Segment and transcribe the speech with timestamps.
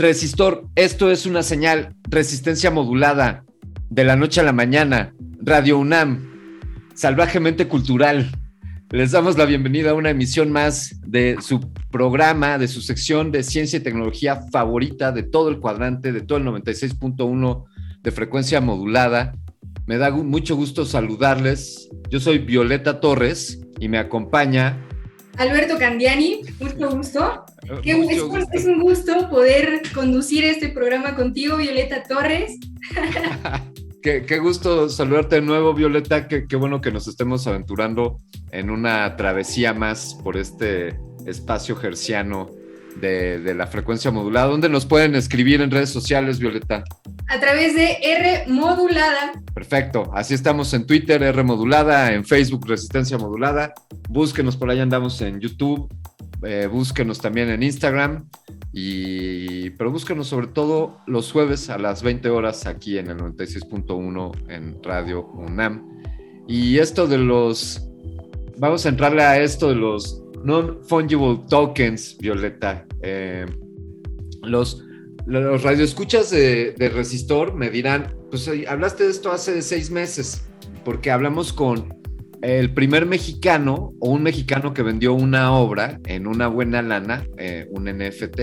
[0.00, 3.44] Resistor, esto es una señal, resistencia modulada,
[3.90, 5.12] de la noche a la mañana,
[5.42, 6.26] Radio UNAM,
[6.94, 8.30] salvajemente cultural.
[8.88, 13.42] Les damos la bienvenida a una emisión más de su programa, de su sección de
[13.42, 17.64] ciencia y tecnología favorita de todo el cuadrante, de todo el 96.1
[18.00, 19.34] de frecuencia modulada.
[19.84, 21.90] Me da mucho gusto saludarles.
[22.08, 24.78] Yo soy Violeta Torres y me acompaña
[25.36, 27.44] Alberto Candiani, mucho gusto.
[27.82, 28.48] Qué, Mucho es, gusto.
[28.52, 32.58] es un gusto poder conducir este programa contigo, Violeta Torres.
[34.02, 36.26] Qué, qué gusto saludarte de nuevo, Violeta.
[36.26, 42.48] Qué, qué bueno que nos estemos aventurando en una travesía más por este espacio gerciano
[42.96, 44.46] de, de la frecuencia modulada.
[44.48, 46.84] ¿Dónde nos pueden escribir en redes sociales, Violeta?
[47.28, 49.32] A través de R modulada.
[49.54, 50.10] Perfecto.
[50.14, 53.72] Así estamos en Twitter, R modulada, en Facebook, Resistencia modulada.
[54.08, 55.88] Búsquenos por ahí, andamos en YouTube.
[56.42, 58.26] eh, búsquenos también en Instagram.
[58.72, 64.48] Y, pero búsquenos sobre todo los jueves a las 20 horas aquí en el 96.1
[64.48, 65.86] en Radio UNAM.
[66.46, 67.86] Y esto de los.
[68.58, 72.86] Vamos a entrarle a esto de los non-fungible tokens, Violeta.
[73.02, 73.46] Eh,
[74.42, 74.84] los,
[75.26, 80.42] los radioescuchas de, de Resistor me dirán: Pues hablaste de esto hace seis meses,
[80.84, 82.00] porque hablamos con
[82.42, 87.66] el primer mexicano o un mexicano que vendió una obra en una buena lana, eh,
[87.70, 88.40] un NFT.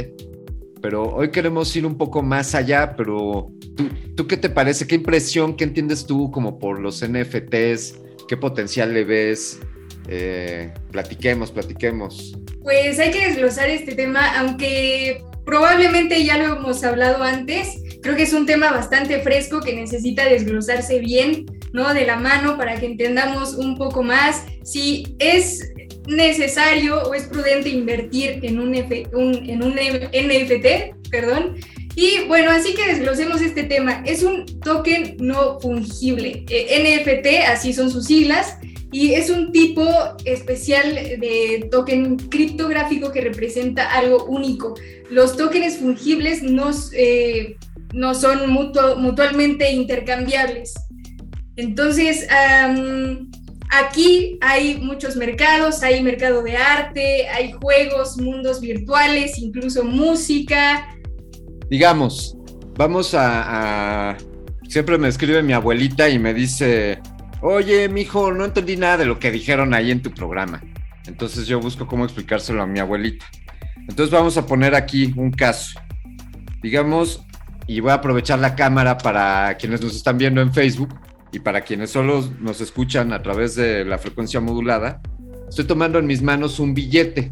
[0.81, 4.85] Pero hoy queremos ir un poco más allá, pero ¿tú, ¿tú qué te parece?
[4.85, 7.99] ¿Qué impresión, qué entiendes tú como por los NFTs?
[8.27, 9.59] ¿Qué potencial le ves?
[10.07, 12.37] Eh, platiquemos, platiquemos.
[12.61, 17.81] Pues hay que desglosar este tema, aunque probablemente ya lo hemos hablado antes.
[18.01, 21.93] Creo que es un tema bastante fresco que necesita desglosarse bien, ¿no?
[21.93, 25.71] De la mano para que entendamos un poco más si es
[26.07, 31.55] necesario o es prudente invertir en un, F- en un NFT, perdón.
[31.95, 34.03] Y bueno, así que desglosemos este tema.
[34.05, 36.45] Es un token no fungible.
[36.49, 38.57] Eh, NFT, así son sus siglas,
[38.91, 39.85] y es un tipo
[40.23, 44.75] especial de token criptográfico que representa algo único.
[45.09, 47.57] Los tokens fungibles no, eh,
[47.93, 50.73] no son mutuo- mutualmente intercambiables.
[51.57, 52.27] Entonces,
[53.69, 60.87] aquí hay muchos mercados, hay mercado de arte, hay juegos, mundos virtuales, incluso música.
[61.69, 62.37] Digamos,
[62.77, 64.17] vamos a, a-
[64.69, 66.99] Siempre me escribe mi abuelita y me dice,
[67.41, 70.61] oye, mijo, no entendí nada de lo que dijeron ahí en tu programa.
[71.05, 73.25] Entonces yo busco cómo explicárselo a mi abuelita.
[73.87, 75.79] Entonces vamos a poner aquí un caso.
[76.61, 77.25] Digamos,
[77.67, 80.95] y voy a aprovechar la cámara para quienes nos están viendo en Facebook
[81.31, 85.01] y para quienes solo nos escuchan a través de la frecuencia modulada.
[85.49, 87.31] Estoy tomando en mis manos un billete.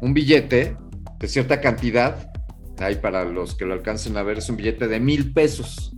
[0.00, 0.76] Un billete
[1.18, 2.30] de cierta cantidad.
[2.78, 5.92] Ahí para los que lo alcancen a ver, es un billete de mil pesos.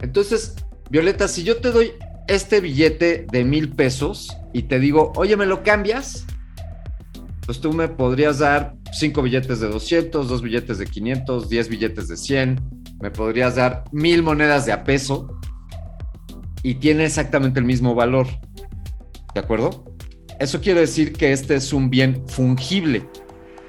[0.00, 0.54] Entonces,
[0.90, 1.92] Violeta, si yo te doy
[2.28, 6.26] este billete de mil pesos y te digo, oye, ¿me lo cambias?
[7.46, 12.08] Pues tú me podrías dar cinco billetes de 200, dos billetes de 500, 10 billetes
[12.08, 12.60] de 100,
[13.00, 15.38] me podrías dar mil monedas de a peso.
[16.62, 18.26] y tiene exactamente el mismo valor.
[19.34, 19.84] ¿De acuerdo?
[20.40, 23.06] Eso quiere decir que este es un bien fungible.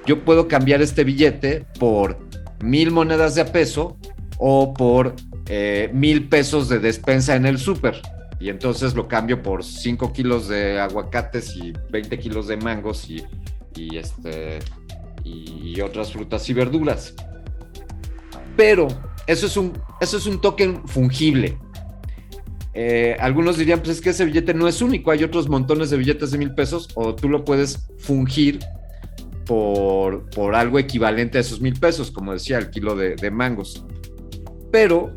[0.06, 2.18] Yo puedo cambiar este billete por
[2.62, 3.98] mil monedas de a peso
[4.38, 5.14] o por
[5.48, 8.00] eh, mil pesos de despensa en el súper.
[8.38, 13.24] Y entonces lo cambio por 5 kilos de aguacates y 20 kilos de mangos y,
[13.96, 14.58] este,
[15.24, 17.14] y otras frutas y verduras.
[18.56, 18.88] Pero
[19.26, 21.58] eso es un, eso es un token fungible.
[22.74, 25.96] Eh, algunos dirían, pues es que ese billete no es único, hay otros montones de
[25.96, 28.60] billetes de mil pesos o tú lo puedes fungir
[29.46, 33.84] por, por algo equivalente a esos mil pesos, como decía, el kilo de, de mangos.
[34.70, 35.14] Pero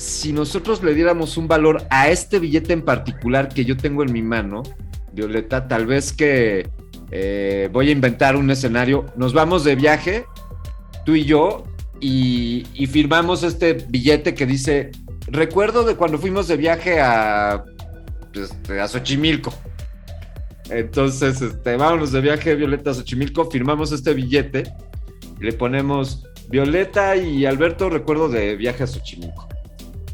[0.00, 4.10] si nosotros le diéramos un valor a este billete en particular que yo tengo en
[4.10, 4.62] mi mano,
[5.12, 6.70] Violeta, tal vez que
[7.10, 10.24] eh, voy a inventar un escenario, nos vamos de viaje,
[11.04, 11.64] tú y yo,
[12.00, 14.90] y, firmamos este billete que dice,
[15.26, 17.62] recuerdo de cuando fuimos de viaje a,
[18.32, 19.52] este, a Xochimilco.
[20.70, 24.62] Entonces, este, vámonos de viaje Violeta a Xochimilco, firmamos este billete
[25.40, 29.49] le ponemos Violeta y Alberto, recuerdo de viaje a Xochimilco.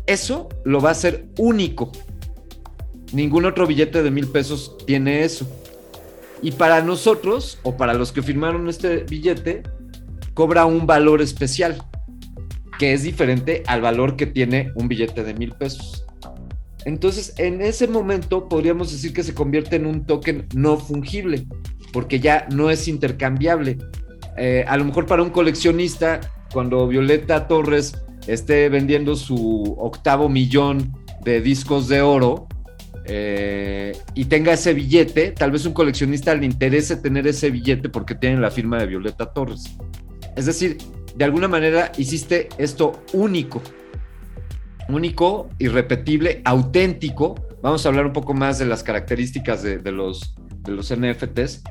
[0.06, 1.90] Eso lo va a hacer único.
[3.12, 5.48] Ningún otro billete de mil pesos tiene eso.
[6.42, 9.62] Y para nosotros, o para los que firmaron este billete,
[10.34, 11.82] cobra un valor especial,
[12.78, 16.04] que es diferente al valor que tiene un billete de mil pesos.
[16.84, 21.46] Entonces, en ese momento podríamos decir que se convierte en un token no fungible,
[21.92, 23.78] porque ya no es intercambiable.
[24.36, 26.20] Eh, a lo mejor para un coleccionista,
[26.52, 27.94] cuando Violeta Torres
[28.26, 30.92] esté vendiendo su octavo millón
[31.22, 32.46] de discos de oro
[33.04, 38.14] eh, y tenga ese billete, tal vez un coleccionista le interese tener ese billete porque
[38.14, 39.76] tiene la firma de Violeta Torres.
[40.34, 40.78] Es decir,
[41.14, 43.62] de alguna manera hiciste esto único,
[44.88, 47.36] único, irrepetible, auténtico.
[47.62, 51.62] Vamos a hablar un poco más de las características de, los, de los NFTs,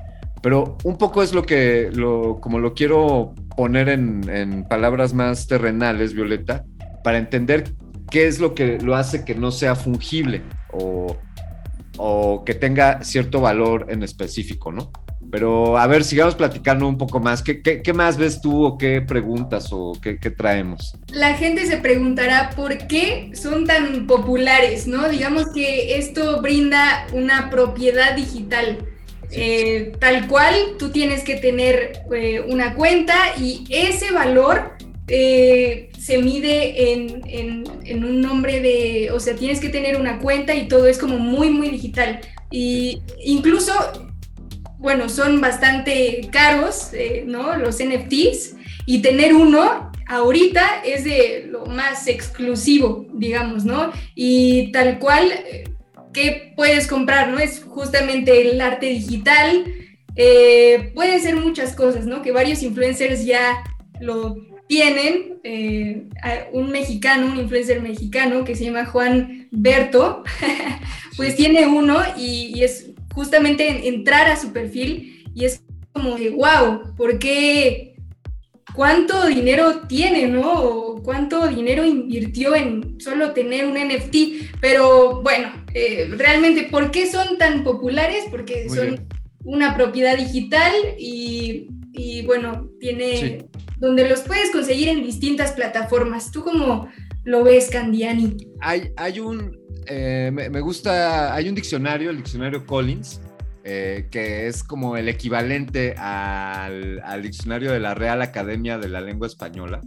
[0.46, 6.14] pero un poco es lo que, lo, como lo quiero poner en, palabras más terrenales,
[6.14, 6.64] Violeta,
[7.04, 7.74] para entender
[8.12, 11.18] qué es lo que lo hace que no sea fungible o,
[12.46, 14.92] que tenga cierto valor en específico, ¿no?
[15.32, 17.42] Pero a ver, sigamos platicando un poco más.
[17.42, 20.96] ¿Qué, qué, más ves tú o qué preguntas o qué, qué, traemos?
[21.08, 25.10] La gente se preguntará por qué son tan populares, ¿no?
[25.10, 28.78] Digamos que esto brinda una propiedad digital
[29.32, 34.74] eh, tal cual, tú tienes que tener eh, una cuenta y ese valor
[35.08, 40.68] eh, se mide en, un nombre de, o sea, tienes que tener una cuenta y
[40.68, 42.22] todo es como muy, muy digital.
[42.52, 43.74] Y incluso,
[44.78, 46.92] bueno, son bastante caros,
[47.26, 47.58] ¿no?
[47.58, 48.56] Los NFTs
[48.86, 53.92] y tener uno ahorita es de lo más exclusivo, digamos, ¿no?
[54.14, 55.32] Y tal cual
[56.16, 57.30] ¿qué puedes comprar?
[57.30, 57.38] ¿No?
[57.38, 59.66] Es justamente el arte digital.
[60.16, 62.22] Eh, pueden ser muchas cosas, ¿no?
[62.22, 63.64] Que varios influencers ya
[64.00, 65.40] lo tienen.
[65.44, 66.08] Eh,
[66.54, 70.24] un mexicano, un influencer mexicano que se llama Juan Berto,
[71.18, 75.62] pues tiene uno y, es justamente entrar a su perfil y es
[75.94, 77.95] como de, wow, ¿por qué?
[78.74, 80.96] ¿Cuánto dinero tiene, no?
[81.04, 84.58] ¿Cuánto dinero invirtió en solo tener un NFT?
[84.60, 88.26] Pero bueno, eh, realmente, ¿por qué son tan populares?
[88.32, 89.08] Porque son
[89.44, 91.68] una propiedad digital y,
[92.26, 93.46] bueno, tiene
[93.78, 96.32] donde los puedes conseguir en distintas plataformas.
[96.32, 96.90] ¿Tú cómo
[97.24, 98.36] lo ves, Candiani?
[98.62, 103.22] Hay, hay un, eh, me, gusta, hay un diccionario, el diccionario Collins,
[103.66, 109.02] eh, que es como el equivalente al, al, diccionario de la Real Academia de la
[109.02, 109.82] Lengua Española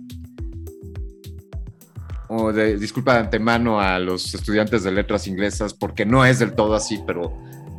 [2.29, 6.53] o de, disculpa de antemano a los estudiantes de letras inglesas, porque no es del
[6.53, 7.33] todo así, pero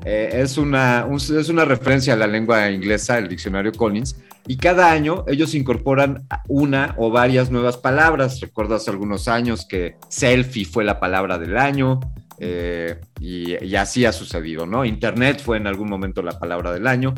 [0.05, 4.15] eh, es, una, es una referencia a la lengua inglesa, el diccionario Collins,
[4.47, 8.39] y cada año ellos incorporan una o varias nuevas palabras.
[8.41, 11.99] Recuerdo hace algunos años que selfie fue la palabra del año,
[12.39, 14.85] eh, y, y, así ha sucedido, ¿no?
[14.85, 17.13] Internet fue en algún momento la palabra del año.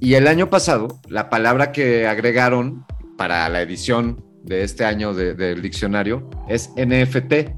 [0.00, 2.84] Y el año pasado, la palabra que agregaron
[3.16, 7.50] para la edición de este año del diccionario es NFT.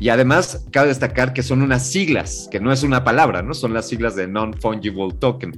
[0.00, 3.54] Y además, cabe destacar que son unas siglas, que no es una palabra, ¿no?
[3.54, 5.52] Son las siglas de Non-Fungible Token.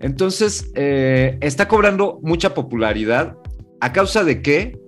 [0.00, 3.36] Entonces, eh, está cobrando mucha popularidad.
[3.80, 4.78] ¿A causa de qué?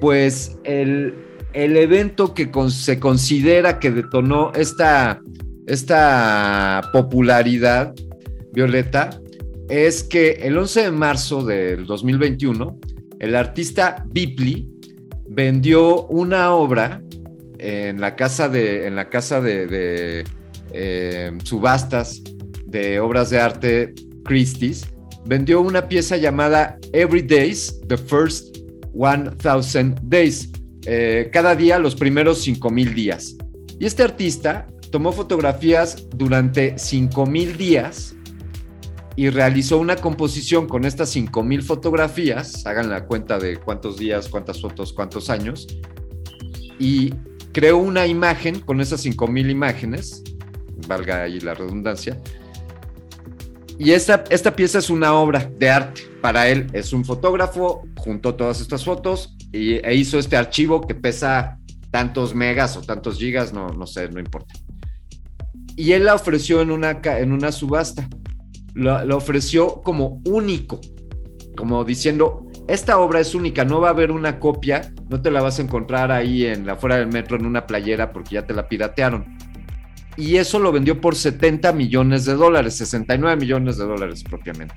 [0.00, 1.14] Pues el,
[1.54, 5.20] evento que se considera que detonó esta,
[6.92, 7.94] popularidad,
[8.52, 9.10] Violeta,
[9.68, 12.78] es que el 11 de marzo del 2021
[13.20, 14.68] el artista Bipli
[15.28, 17.02] vendió una obra
[17.58, 20.24] en la casa de, en la casa de,
[20.72, 22.22] eh, subastas
[22.66, 23.94] de obras de arte
[24.24, 24.86] Christie's,
[25.24, 28.58] vendió una pieza llamada Every Days, The First
[28.92, 30.50] 1000 Days,
[30.86, 33.36] eh, cada día los primeros 5000 días.
[33.78, 38.14] Y este artista tomó fotografías durante 5000 días
[39.16, 44.60] y realizó una composición con estas 5000 fotografías, hagan la cuenta de cuántos días, cuántas
[44.60, 45.66] fotos, cuántos años,
[46.78, 47.14] y
[47.52, 50.22] creó una imagen con esas 5000 imágenes,
[50.88, 52.20] valga ahí la redundancia,
[53.78, 56.02] y esta, esta pieza es una obra de arte.
[56.20, 60.94] Para él es un fotógrafo, juntó todas estas fotos y, e hizo este archivo que
[60.94, 61.58] pesa
[61.90, 64.54] tantos megas o tantos gigas, no, no sé, no importa.
[65.76, 68.08] Y él la ofreció en una, en una subasta.
[68.74, 70.80] Lo, lo ofreció como único,
[71.56, 75.42] como diciendo, esta obra es única, no va a haber una copia, no te la
[75.42, 78.54] vas a encontrar ahí en la fuera del metro en una playera porque ya te
[78.54, 79.36] la piratearon
[80.16, 84.74] y eso lo vendió por 70 millones de dólares, 69 millones de dólares propiamente.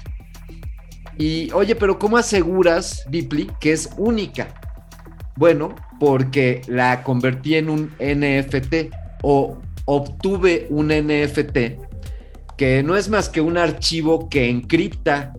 [1.17, 4.53] Y oye, pero ¿cómo aseguras, Deeply, que es única?
[5.37, 8.91] Bueno, porque la convertí en un NFT
[9.21, 11.57] o obtuve un NFT
[12.57, 15.33] que no es más que un archivo que encripta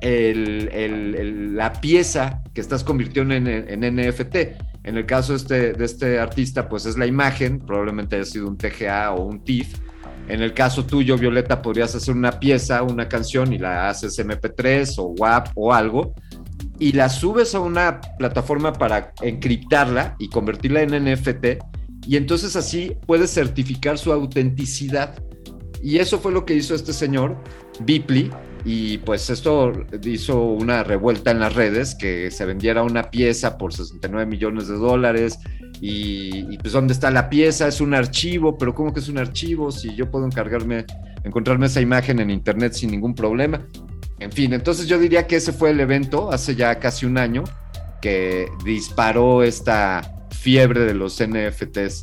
[0.00, 4.36] la pieza que estás convirtiendo en, NFT.
[4.84, 8.56] En el caso este, de este artista, pues es la imagen, probablemente haya sido un
[8.56, 9.80] TGA o un TIFF.
[10.28, 14.94] En el caso tuyo, Violeta, podrías hacer una pieza, una canción y la haces MP3
[14.98, 16.14] o WAP o algo
[16.78, 21.46] y la subes a una plataforma para encriptarla y convertirla en NFT
[22.06, 25.18] y entonces así puedes certificar su autenticidad.
[25.82, 27.36] Y eso fue lo que hizo este señor,
[27.80, 28.30] Bipli,
[28.64, 33.74] y pues esto hizo una revuelta en las redes, que se vendiera una pieza por
[33.74, 35.38] 69 millones de dólares
[35.80, 39.70] y, pues dónde está la pieza, es un archivo, pero ¿cómo que es un archivo?
[39.70, 40.86] Si yo puedo encargarme,
[41.24, 43.66] encontrarme esa imagen en internet sin ningún problema.
[44.20, 47.44] En fin, entonces yo diría que ese fue el evento hace ya casi un año
[48.00, 52.02] que disparó esta fiebre de los NFTs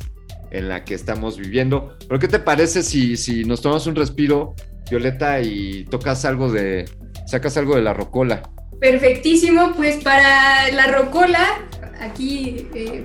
[0.50, 1.96] en la que estamos viviendo.
[2.06, 4.54] Pero ¿qué te parece si, si nos tomamos un respiro
[4.90, 6.84] Violeta, y tocas algo de,
[7.26, 8.42] sacas algo de la rocola.
[8.80, 11.66] Perfectísimo, pues para la rocola,
[12.00, 13.04] aquí eh,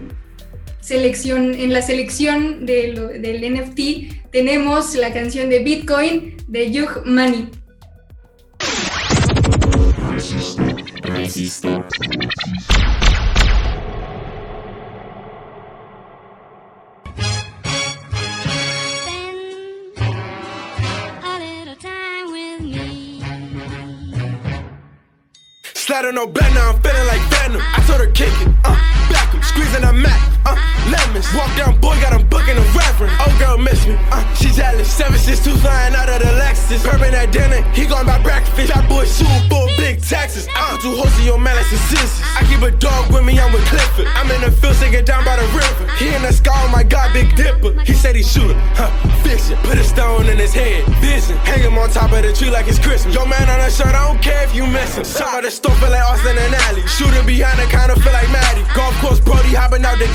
[0.81, 7.49] selección, en la selección del NFT tenemos la canción de Bitcoin de Yug Money.
[10.27, 10.75] Slide
[26.13, 27.61] no bed now, I'm feeling like Venom.
[27.61, 28.75] I told her kick it, uh,
[29.09, 30.55] back him, squeezing a Mac, uh,
[30.87, 31.27] lemons.
[31.35, 33.11] Walk down, boy, got him booking a reverend.
[33.19, 34.87] Oh, girl, miss me, uh, she jealous.
[34.87, 36.83] Seven, six, two, flying out of the Lexus.
[36.83, 38.73] Bourbon at dinner, he going by breakfast.
[38.73, 40.47] That boy super full, big taxes.
[40.55, 42.21] I put two hoes in your man like scissors.
[42.35, 44.07] I keep a dog with me, I'm with Clifford.
[44.15, 45.85] I'm in the field, singing down by the river.
[45.99, 47.75] He in the sky, oh my God, big dipper.
[47.83, 48.89] He said he shoot it, huh,
[49.23, 49.57] fiction.
[49.67, 51.35] Put a stone in his head, vision.
[51.43, 53.13] Hang him on top of the tree like it's Christmas.
[53.13, 55.03] Your man on that shirt, I don't care if you miss him.
[55.03, 56.85] Some of the store feel like Austin and Alley.
[56.87, 58.63] Shooting behind the kinda feel like Maddie.
[58.73, 60.07] Golf course, Brody hopping out the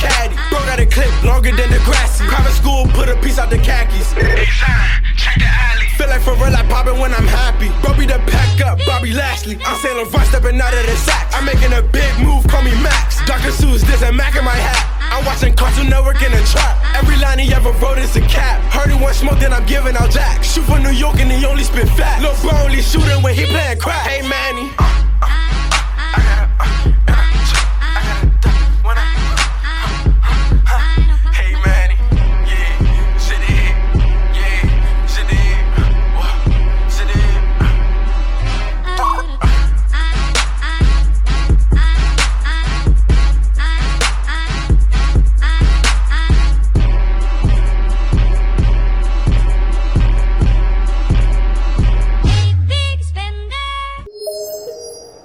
[0.51, 2.25] Bro got a clip longer than the grassy.
[2.27, 4.13] Private school, put a piece out the khakis.
[4.15, 5.87] check the alley.
[5.99, 7.71] Feel like for real, I poppin' when I'm happy.
[8.03, 9.57] Be the pack up, Bobby Lashley.
[9.63, 11.31] I'm sailing front, stepping out of the sack.
[11.35, 13.25] I'm making a big move, call me Max.
[13.27, 13.55] Dr.
[13.55, 14.83] Seuss, there's a Mac in my hat.
[15.15, 16.83] I'm watching Cartoon Network in a trap.
[16.97, 18.59] Every line he ever wrote is a cap.
[18.75, 20.43] Heard he want smoke, then I'm giving out jack.
[20.43, 22.21] Shoot for New York and he only spit fat.
[22.23, 24.03] Lil' bro only shooting when he playing crack.
[24.03, 24.67] Hey Manny.
[24.79, 26.49] Uh, uh,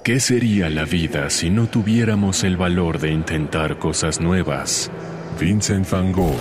[0.08, 4.90] ¿Qué sería la vida si no tuviéramos el valor de intentar cosas nuevas?
[5.38, 6.40] Vincent Van Gogh.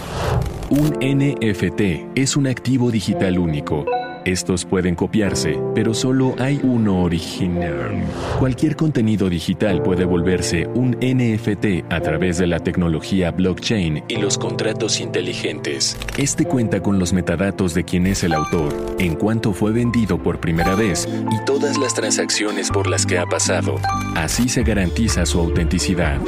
[0.70, 3.86] Un NFT es un activo digital único
[4.28, 8.04] Estos pueden copiarse, pero solo hay uno original.
[8.40, 14.38] Cualquier contenido digital puede volverse un NFT a través de la tecnología blockchain y los
[14.38, 15.98] contratos inteligentes.
[16.18, 20.42] Este cuenta con los metadatos de quién es el autor, en cuánto fue vendido por
[20.42, 23.76] primera vez y todas las transacciones por las que ha pasado.
[24.18, 26.20] Así se garantiza su autenticidad.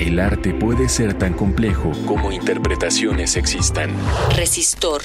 [0.00, 3.90] El arte puede ser tan complejo como interpretaciones existan.
[4.34, 5.02] Resistor.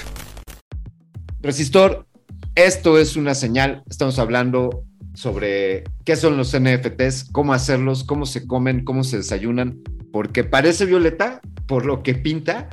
[1.42, 2.09] Resistor,
[2.56, 3.84] esto es una señal.
[3.90, 9.80] Estamos hablando sobre qué son los NFTs, cómo hacerlos, cómo se comen, cómo se desayunan,
[10.12, 12.70] porque parece Violeta, por lo que pinta,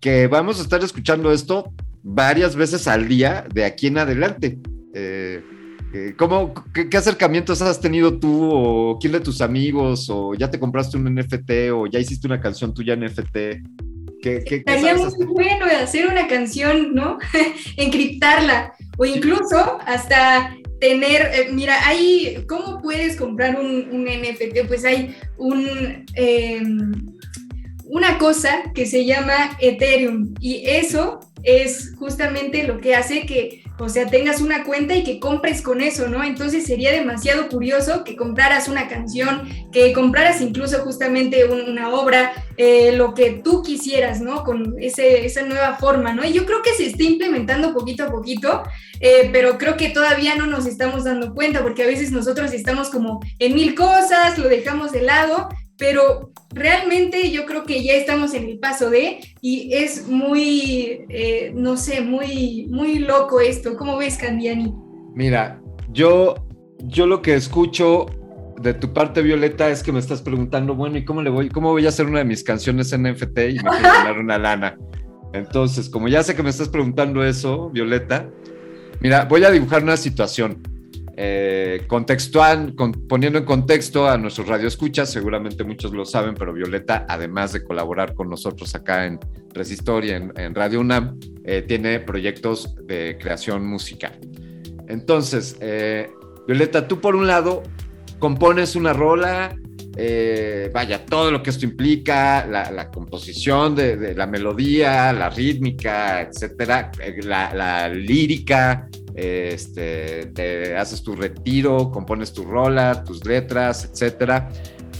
[0.00, 1.72] que vamos a estar escuchando esto
[2.02, 4.58] varias veces al día de aquí en adelante.
[4.94, 5.42] Eh,
[5.92, 10.50] eh, ¿cómo, qué, qué, acercamientos has tenido tú o quién de tus amigos o ya
[10.50, 13.36] te compraste un NFT o ya hiciste una canción tuya NFT?
[14.22, 17.18] ¿Qué, qué, Estaría muy bueno hacer una canción, ¿no?
[17.76, 24.66] Encriptarla o incluso hasta tener, eh, mira, hay, ¿cómo puedes comprar un, un NFT?
[24.66, 26.62] Pues hay un, eh,
[27.84, 33.88] una cosa que se llama Ethereum y eso es justamente lo que hace que, o
[33.88, 36.24] sea, tengas una cuenta y que compres con eso, ¿no?
[36.24, 42.32] Entonces sería demasiado curioso que compraras una canción, que compraras incluso justamente un, una obra,
[42.56, 44.42] eh, lo que tú quisieras, ¿no?
[44.42, 46.24] Con esa nueva forma, ¿no?
[46.24, 48.64] Y yo creo que se está implementando poquito a poquito,
[49.00, 52.90] eh, pero creo que todavía no nos estamos dando cuenta, porque a veces nosotros estamos
[52.90, 58.34] como en mil cosas, lo dejamos de lado, pero realmente yo creo que ya estamos
[58.34, 63.76] en el paso de y es muy, eh, no sé, muy, muy loco esto.
[63.76, 64.74] ¿Cómo ves, Candiani?
[65.14, 66.34] Mira, yo,
[66.80, 68.06] yo lo que escucho
[68.60, 71.70] de tu parte, Violeta, es que me estás preguntando, bueno, ¿y cómo le voy, cómo
[71.70, 74.76] voy a hacer una de mis canciones en NFT y me quiero ganar una lana?
[75.32, 78.28] Entonces, como ya sé que me estás preguntando eso, Violeta,
[79.00, 80.60] mira, voy a dibujar una situación
[81.20, 87.06] eh, contextual, con, poniendo en contexto a nuestros radioescuchas, seguramente muchos lo saben, pero Violeta,
[87.08, 89.18] además de colaborar con nosotros acá en
[89.52, 94.16] Resistor y en, en Radio UNAM, eh, tiene proyectos de creación musical.
[94.86, 96.08] Entonces, eh,
[96.46, 97.64] Violeta, tú por un lado
[98.20, 99.56] compones una rola,
[100.72, 106.92] vaya, todo lo que esto implica, la, composición de, la melodía, la rítmica, etcétera,
[107.24, 114.48] la lírica, este, te haces tu retiro, compones tu rola, tus letras, etcétera.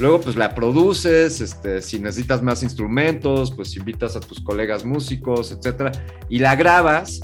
[0.01, 5.53] Luego, pues la produces, este, si necesitas más instrumentos, pues invitas a tus colegas músicos,
[5.53, 5.93] etcétera,
[6.29, 7.21] y la grabas,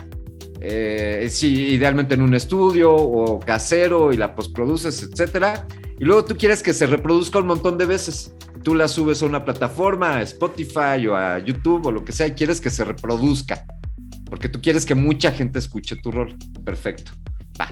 [0.60, 5.66] eh, idealmente en un estudio o casero, y la postproduces, etcétera.
[5.98, 8.34] Y luego tú quieres que se reproduzca un montón de veces.
[8.62, 12.28] Tú la subes a una plataforma, a Spotify o a YouTube o lo que sea,
[12.28, 13.64] y quieres que se reproduzca
[14.34, 16.34] porque tú quieres que mucha gente escuche tu rol.
[16.64, 17.12] Perfecto.
[17.60, 17.68] Va.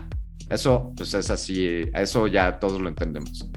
[0.49, 3.49] Eso, pues es así, eso ya todos lo entendemos.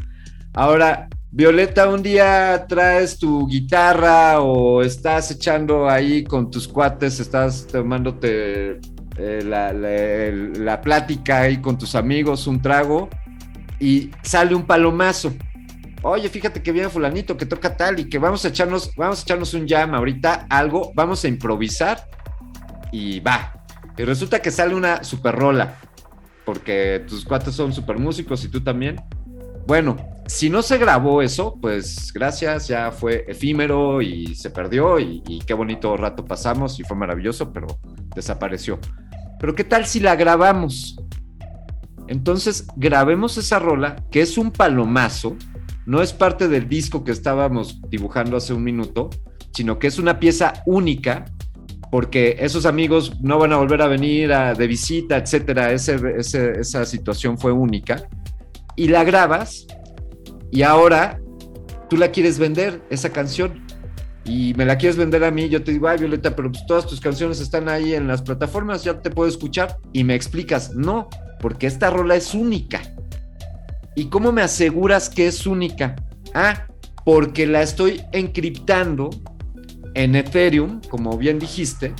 [0.54, 7.68] Ahora, Violeta, un día traes tu guitarra o estás echando ahí con tus cuates, estás
[7.68, 8.80] tomándote
[9.20, 13.08] eh, la, la, la plática ahí con tus amigos, un trago,
[13.80, 15.32] y sale un palomazo
[16.02, 19.22] oye, fíjate que viene fulanito que toca tal y que vamos a echarnos, vamos a
[19.24, 22.08] echarnos un jam ahorita, algo, vamos a improvisar
[22.96, 23.66] y va.
[23.98, 25.76] Y resulta que sale una super rola,
[26.46, 29.02] porque tus cuates son super músicos y tú también.
[29.68, 35.24] Bueno, si no se grabó eso, pues gracias, ya fue efímero y se perdió y,
[35.28, 37.68] y, qué bonito rato pasamos y fue maravilloso, pero
[38.16, 38.80] desapareció.
[39.40, 40.96] Pero ¿qué tal si la grabamos?
[42.08, 45.36] Entonces grabemos esa rola, que es un palomazo,
[45.86, 49.10] no es parte del disco que estábamos dibujando hace un minuto,
[49.52, 51.26] sino que es una pieza única
[51.92, 55.72] porque esos amigos no van a volver a venir a, de visita, etcétera.
[55.72, 58.08] Ese, ese, esa situación fue única.
[58.76, 59.68] Y la grabas
[60.52, 61.20] y ahora
[61.90, 63.66] tú la quieres vender, esa canción.
[64.24, 66.88] Y me la quieres vender a mí, yo te digo, ay Violeta, pero pues todas
[66.88, 69.78] tus canciones están ahí en las plataformas, ya te puedo escuchar.
[69.94, 72.82] Y me explicas, no, porque esta rola es única.
[73.96, 75.96] ¿Y cómo me aseguras que es única?
[76.34, 76.68] Ah,
[77.06, 79.12] porque la estoy encriptando
[79.96, 81.94] en Ethereum, como bien dijiste,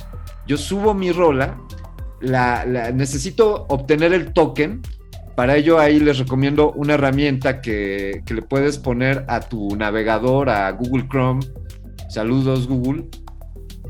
[0.46, 1.58] yo subo mi rola,
[2.20, 4.82] la, necesito obtener el token.
[5.34, 10.48] Para ello ahí les recomiendo una herramienta que, que, le puedes poner a tu navegador,
[10.48, 11.44] a Google Chrome.
[12.08, 13.06] Saludos Google.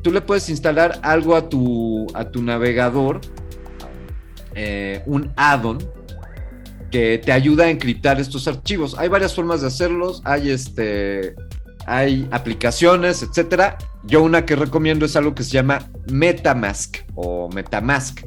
[0.03, 3.21] Tú le puedes instalar algo a tu, a tu navegador,
[4.55, 5.79] eh, un add-on,
[6.91, 8.97] que te ayuda a encriptar estos archivos.
[8.99, 10.23] Hay varias formas de hacerlos.
[10.25, 11.35] Hay este
[11.87, 13.79] hay aplicaciones, etcétera.
[14.05, 18.21] Yo una que recomiendo es algo que se llama MetaMask o MetaMask.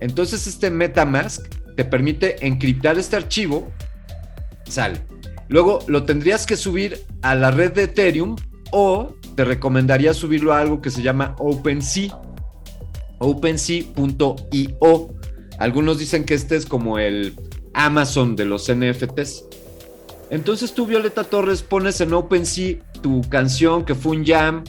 [0.00, 3.70] Entonces este MetaMask te permite encriptar este archivo,
[4.66, 5.00] sale.
[5.48, 8.36] Luego lo tendrías que subir a la red de Ethereum
[8.72, 12.18] o te recomendaría subirlo a algo que se llama OpenSea,
[13.18, 15.14] OpenSea.io.
[15.58, 17.34] Algunos dicen que este es como el
[17.74, 19.44] Amazon de los NFTs.
[20.32, 24.64] Entonces tú, Violeta Torres, pones en OpenSea tu canción que fue un jam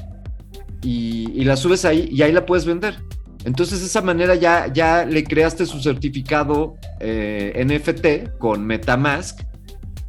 [0.82, 2.97] y, la subes ahí y ahí la puedes vender.
[3.45, 9.39] Entonces de esa manera ya, ya le creaste su certificado eh, NFT con Metamask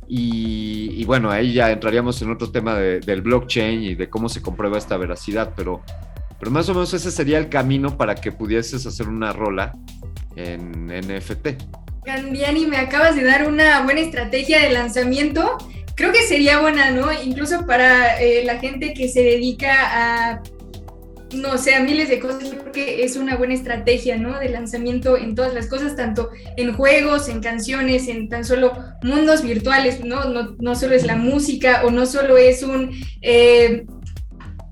[0.08, 4.76] y, bueno, ahí ya entraríamos en otro tema del blockchain y de cómo se comprueba
[4.76, 5.82] esta veracidad, pero,
[6.40, 9.72] pero más o menos ese sería el camino para que pudieses hacer una rola
[10.34, 11.83] en NFT.
[12.04, 15.56] Candiani, me acabas de dar una buena estrategia de lanzamiento.
[15.94, 17.10] Creo que sería buena, ¿no?
[17.12, 19.72] Incluso para eh, la gente que se dedica
[20.32, 20.42] a
[21.32, 24.38] no sé, a miles de cosas, creo que es una buena estrategia, ¿no?
[24.38, 29.42] De lanzamiento en todas las cosas, tanto en juegos, en canciones, en tan solo mundos
[29.42, 30.24] virtuales, ¿no?
[30.24, 33.84] No, solo es la música o no solo es un, eh,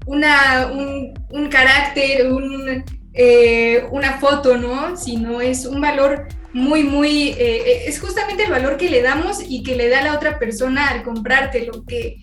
[0.07, 4.97] una, un, carácter, un, eh, una foto, ¿no?
[4.97, 9.63] Sino es un valor muy, muy, eh, es justamente el valor que le damos y
[9.63, 12.19] que le da la otra persona al comprarte, lo que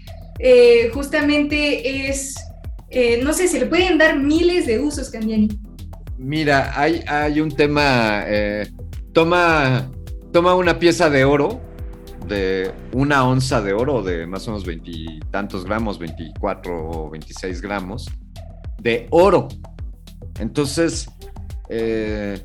[0.94, 2.36] justamente es
[2.92, 5.48] eh, no sé, se le pueden dar miles de usos, Candiani.
[6.18, 8.68] Mira, hay, hay un tema, eh,
[9.14, 9.92] toma,
[10.34, 11.62] toma una pieza de oro,
[12.28, 18.10] de una onza de oro, de más o menos veintitantos gramos, 24 o 26 gramos,
[18.82, 19.48] de oro.
[20.40, 21.10] Entonces,
[21.70, 22.42] eh,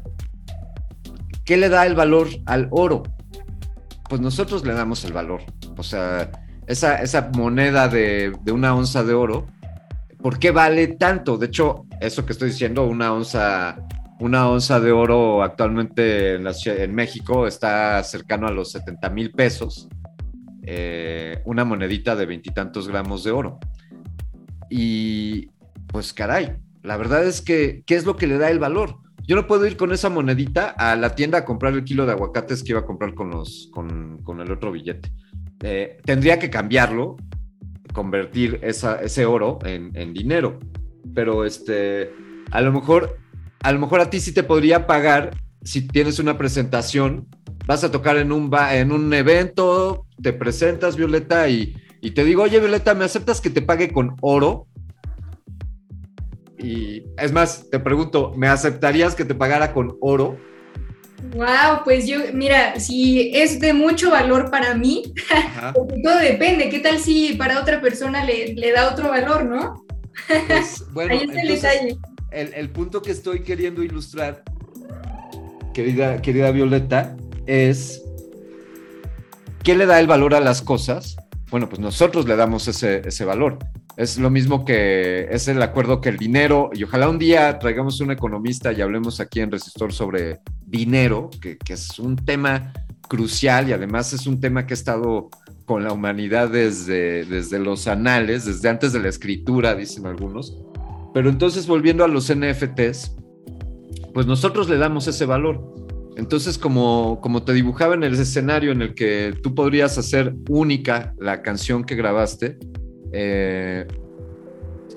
[1.44, 3.02] ¿qué le da el valor al oro?
[4.08, 5.42] Pues nosotros le damos el valor.
[5.76, 6.30] O sea,
[6.66, 9.46] esa, moneda de, de una onza de oro
[10.24, 11.36] ¿por qué vale tanto?
[11.36, 13.76] De hecho, eso que estoy diciendo, una onza,
[14.20, 19.86] una onza de oro actualmente en, México está cercano a los 70 mil pesos.
[20.62, 23.58] Eh, una monedita de veintitantos gramos de oro.
[24.70, 25.50] Y
[25.88, 29.00] pues caray, la verdad es que, ¿qué es lo que le da el valor?
[29.26, 32.12] Yo no puedo ir con esa monedita a la tienda a comprar el kilo de
[32.12, 35.10] aguacates que iba a comprar con, los, con, el otro billete.
[35.62, 37.16] Eh, tendría que cambiarlo
[37.94, 40.58] convertir ese oro en, dinero.
[41.14, 42.10] Pero este,
[42.50, 43.16] a lo mejor,
[43.62, 45.30] a lo mejor a ti sí te podría pagar
[45.62, 47.26] si tienes una presentación,
[47.66, 52.42] vas a tocar en un, en un evento, te presentas, Violeta, y, y te digo,
[52.42, 54.66] oye, Violeta, ¿me aceptas que te pague con oro?
[56.58, 60.38] Y es más, te pregunto, ¿me aceptarías que te pagara con oro?
[61.32, 65.14] Wow, pues yo, mira, si es de mucho valor para mí,
[66.04, 66.68] todo depende.
[66.68, 69.84] ¿Qué tal si para otra persona le, da otro valor, no?
[70.46, 71.98] Pues, bueno, Ahí está el detalle.
[72.30, 74.42] El, punto que estoy queriendo ilustrar,
[75.72, 78.02] querida, querida Violeta, es
[79.62, 81.16] ¿qué le da el valor a las cosas?
[81.50, 83.58] Bueno, pues nosotros le damos ese, ese valor.
[83.96, 88.00] Es lo mismo que es el acuerdo que el dinero, y ojalá un día traigamos
[88.00, 92.72] un economista y hablemos aquí en Resistor sobre dinero, que, es un tema
[93.08, 95.28] crucial y además es un tema que ha estado
[95.64, 100.58] con la humanidad desde, desde los anales, desde antes de la escritura, dicen algunos.
[101.12, 103.14] Pero entonces volviendo a los NFTs,
[104.12, 105.72] pues nosotros le damos ese valor.
[106.16, 111.14] Entonces, como, como te dibujaba en el escenario en el que tú podrías hacer única
[111.18, 112.58] la canción que grabaste,
[113.16, 113.86] eh,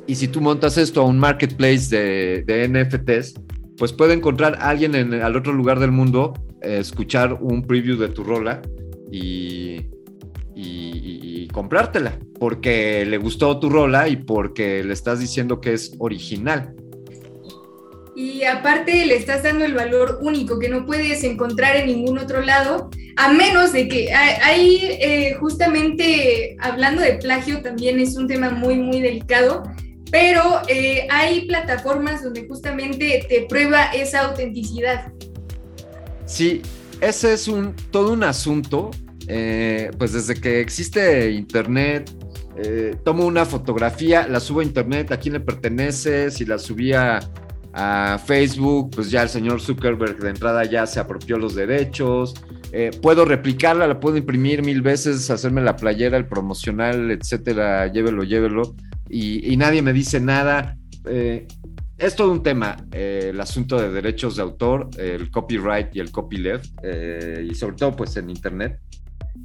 [0.07, 3.35] y si tú montas esto a un marketplace de, NFTs,
[3.77, 8.09] pues puede encontrar alguien en, al otro lugar del mundo, eh, escuchar un preview de
[8.09, 8.61] tu rola
[9.11, 9.85] y,
[10.55, 16.75] y, comprártela, porque le gustó tu rola y porque le estás diciendo que es original.
[18.15, 22.41] Y aparte le estás dando el valor único que no puedes encontrar en ningún otro
[22.41, 28.51] lado, a menos de que hay, eh, justamente hablando de plagio también es un tema
[28.51, 29.63] muy, muy delicado
[30.09, 35.11] pero eh, hay plataformas donde justamente te prueba esa autenticidad.
[36.25, 36.61] Sí,
[37.01, 38.91] ese es un todo un asunto.
[39.27, 42.09] Eh, pues desde que existe internet,
[43.03, 47.19] tomo una fotografía, la subo a internet, a quién le pertenece, si la subía
[47.73, 52.33] a Facebook, pues ya el señor Zuckerberg de entrada ya se apropió los derechos.
[53.01, 58.75] Puedo replicarla, la puedo imprimir mil veces, hacerme la playera, el promocional, etcétera, llévelo, llévelo
[59.09, 60.77] y, nadie me dice nada.
[61.05, 61.47] Eh,
[61.97, 66.11] es todo un tema, eh, el asunto de derechos de autor, el copyright y el
[66.11, 68.79] copyleft, eh, y sobre todo pues en Internet.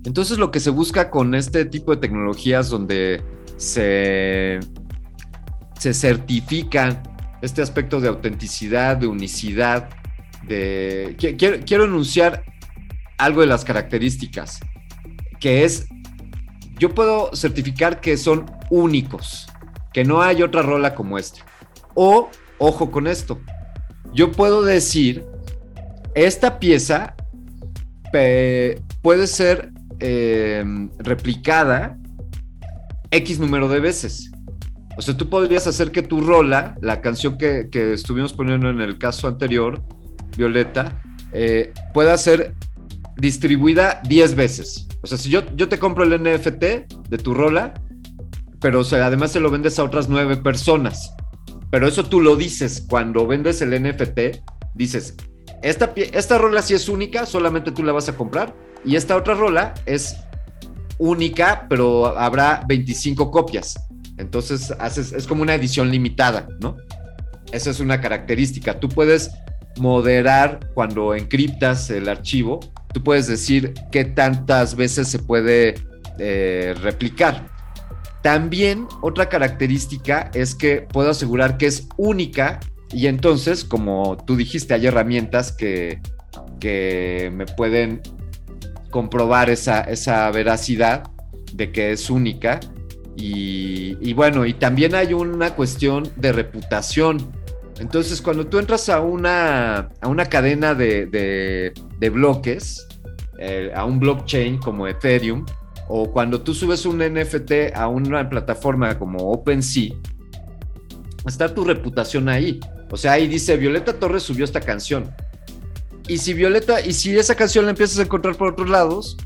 [0.04, 3.22] Entonces lo que se busca con este tipo de tecnologías donde
[3.56, 4.60] se,
[5.78, 7.02] se certifican
[7.40, 9.88] este aspecto de autenticidad, de unicidad,
[10.46, 12.44] de quiero, quiero enunciar
[13.18, 14.60] algo de las características,
[15.40, 15.86] que es,
[16.78, 19.48] yo puedo certificar que son únicos,
[19.92, 21.44] que no hay otra rola como esta.
[21.94, 23.40] O, ojo con esto,
[24.12, 25.24] yo puedo decir,
[26.14, 27.14] esta pieza
[28.10, 29.70] puede ser
[30.00, 30.64] eh,
[30.98, 31.98] replicada
[33.10, 34.30] X número de veces.
[34.96, 38.98] O sea, tú podrías hacer que tu rola, la canción que, estuvimos poniendo en el
[38.98, 39.82] caso anterior,
[40.36, 41.00] Violeta,
[41.32, 42.54] eh, pueda ser
[43.16, 44.88] distribuida 10 veces.
[45.02, 46.62] O sea, si yo, yo te compro el NFT
[47.08, 47.74] de tu rola,
[48.60, 51.14] pero o sea, además se lo vendes a otras 9 personas.
[51.70, 54.42] Pero eso tú lo dices cuando vendes el NFT,
[54.74, 55.16] dices,
[55.62, 59.34] esta, esta rola sí es única, solamente tú la vas a comprar, y esta otra
[59.34, 60.16] rola es
[60.98, 63.74] única, pero habrá 25 copias.
[64.18, 66.76] Entonces haces, es como una edición limitada, ¿no?
[67.52, 68.78] Esa es una característica.
[68.78, 69.30] Tú puedes
[69.78, 72.60] moderar cuando encriptas el archivo,
[72.92, 75.74] tú puedes decir qué tantas veces se puede
[76.18, 77.48] eh, replicar.
[78.22, 82.60] También otra característica es que puedo asegurar que es única
[82.92, 86.00] y entonces, como tú dijiste, hay herramientas que,
[86.60, 88.00] que me pueden
[88.90, 91.04] comprobar esa, esa veracidad
[91.54, 92.60] de que es única
[93.16, 97.32] y, bueno, y también hay una cuestión de reputación.
[97.82, 101.72] Entonces, cuando tú entras a una, a una cadena de,
[102.12, 102.86] bloques,
[103.40, 105.44] eh, a un blockchain como Ethereum,
[105.88, 109.94] o cuando tú subes un NFT a una plataforma como OpenSea,
[111.26, 112.60] está tu reputación ahí.
[112.88, 115.12] O sea, ahí dice, Violeta Torres subió esta canción.
[116.06, 119.16] Y si Violeta, y si esa canción la empiezas a encontrar por otros lados,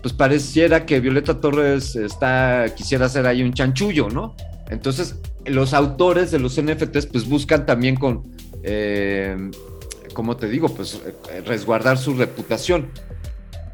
[0.00, 4.34] pues pareciera que Violeta Torres está, quisiera hacer ahí un chanchullo, ¿no?
[4.70, 5.16] Entonces,
[5.48, 8.32] los autores de los NFTs pues buscan también con,
[8.62, 9.36] eh,
[10.38, 12.90] te digo, pues eh, resguardar su reputación.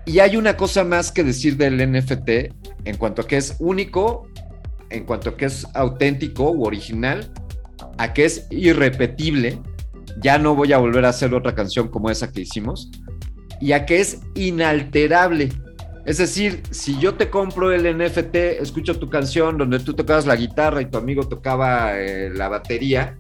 [0.05, 2.29] Y hay una cosa más que decir del NFT
[2.85, 4.29] en cuanto a que es único,
[4.91, 7.33] en cuanto a que es auténtico u original,
[7.99, 9.61] a que es irrepetible.
[10.21, 12.91] Ya no voy a volver a hacer otra canción como esa que hicimos.
[13.61, 15.51] Y a que es inalterable.
[16.05, 20.35] Es decir, si yo te compro el NFT, escucho tu canción donde tú tocabas la
[20.35, 23.17] guitarra y tu amigo tocaba eh, la batería,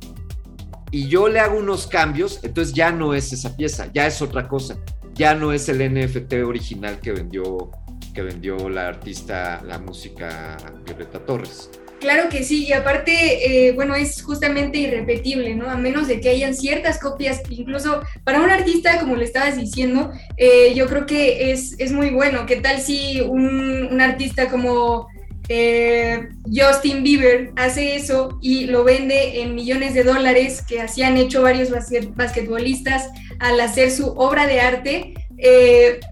[0.90, 4.46] y yo le hago unos cambios, entonces ya no es esa pieza, ya es otra
[4.46, 4.76] cosa.
[5.14, 7.70] Ya no es el NFT original que vendió,
[8.14, 11.70] que vendió la artista, la música Violeta Torres.
[12.02, 15.70] Claro que sí, y aparte, eh, bueno, es justamente irrepetible, ¿no?
[15.70, 20.10] A menos de que hayan ciertas copias, incluso para un artista, como le estabas diciendo,
[20.36, 22.44] eh, yo creo que es, es, muy bueno.
[22.44, 25.06] ¿Qué tal si un, artista como
[25.48, 31.16] eh, Justin Bieber hace eso y lo vende en millones de dólares que así han
[31.16, 35.14] hecho varios basquetbolistas al hacer su obra de arte?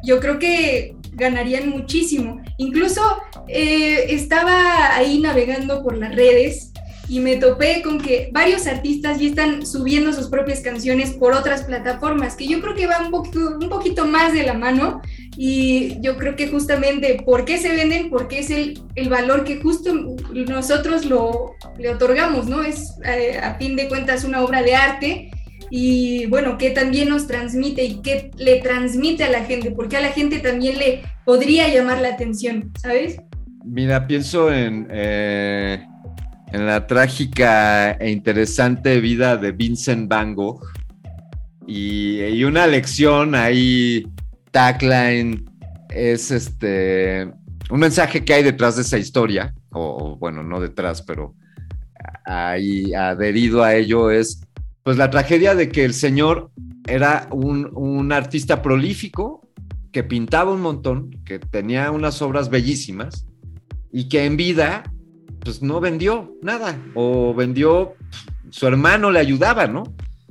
[0.02, 2.42] yo creo que ganarían muchísimo.
[2.58, 3.02] Incluso
[3.48, 6.72] eh, estaba ahí navegando por las redes
[7.10, 11.64] y me topé con que varios artistas ya están subiendo sus propias canciones por otras
[11.64, 15.02] plataformas, que yo creo que va un poquito, más de la mano
[15.36, 19.56] y yo creo que justamente por qué se venden, porque es el, el valor que
[19.56, 19.92] justo
[20.32, 22.62] nosotros lo, le otorgamos, ¿no?
[22.62, 25.29] Es eh, a fin de cuentas una obra de arte
[25.70, 30.00] y bueno, qué también nos transmite y qué le transmite a la gente, porque a
[30.00, 33.16] la gente también le podría llamar la atención, ¿sabes?
[33.64, 35.84] Mira, pienso en, eh,
[36.52, 40.66] en la trágica e interesante vida de Vincent Van Gogh
[41.66, 44.04] y, una lección ahí,
[44.50, 45.44] tagline,
[45.88, 47.30] es este,
[47.70, 51.34] un mensaje que hay detrás de esa historia, o, bueno, no detrás, pero
[52.24, 54.40] ahí adherido a ello es
[54.82, 56.50] pues la tragedia de que el señor
[56.86, 59.48] era un, un, artista prolífico
[59.92, 63.26] que pintaba un montón, que tenía unas obras bellísimas,
[63.92, 64.84] y que en vida
[65.40, 67.94] pues no vendió nada o vendió
[68.50, 69.84] su hermano le ayudaba, ¿no?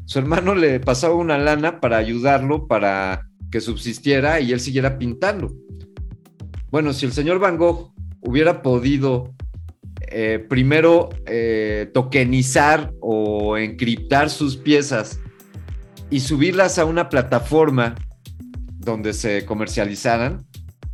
[0.06, 5.54] Su hermano le pasaba una lana para ayudarlo para que subsistiera y él siguiera pintando.
[6.70, 9.34] Bueno, si el señor Van Gogh hubiera podido
[10.12, 15.20] eh, primero eh, tokenizar o encriptar sus piezas
[16.10, 17.96] y subirlas a una plataforma
[18.78, 20.46] donde se comercializaran,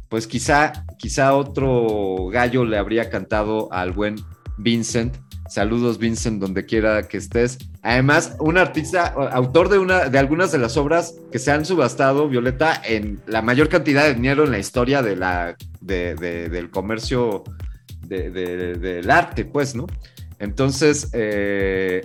[0.09, 4.15] pues quizá, quizá otro gallo le habría cantado al buen
[4.57, 5.15] Vincent.
[5.47, 7.57] Saludos, Vincent, donde quiera que estés.
[7.83, 12.27] Además, un artista, autor de, una, de algunas de las obras que se han subastado,
[12.27, 17.43] Violeta, en la mayor cantidad de dinero en la historia de la, del comercio
[18.07, 19.87] del arte, pues, ¿no?
[20.39, 22.01] Entonces, eh,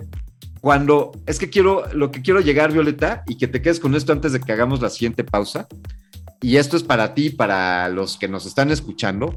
[0.61, 4.13] cuando es que quiero, lo que quiero llegar, Violeta, y que te quedes con esto
[4.13, 5.67] antes de que hagamos la siguiente pausa,
[6.41, 9.35] y esto es para ti, para los que nos están escuchando,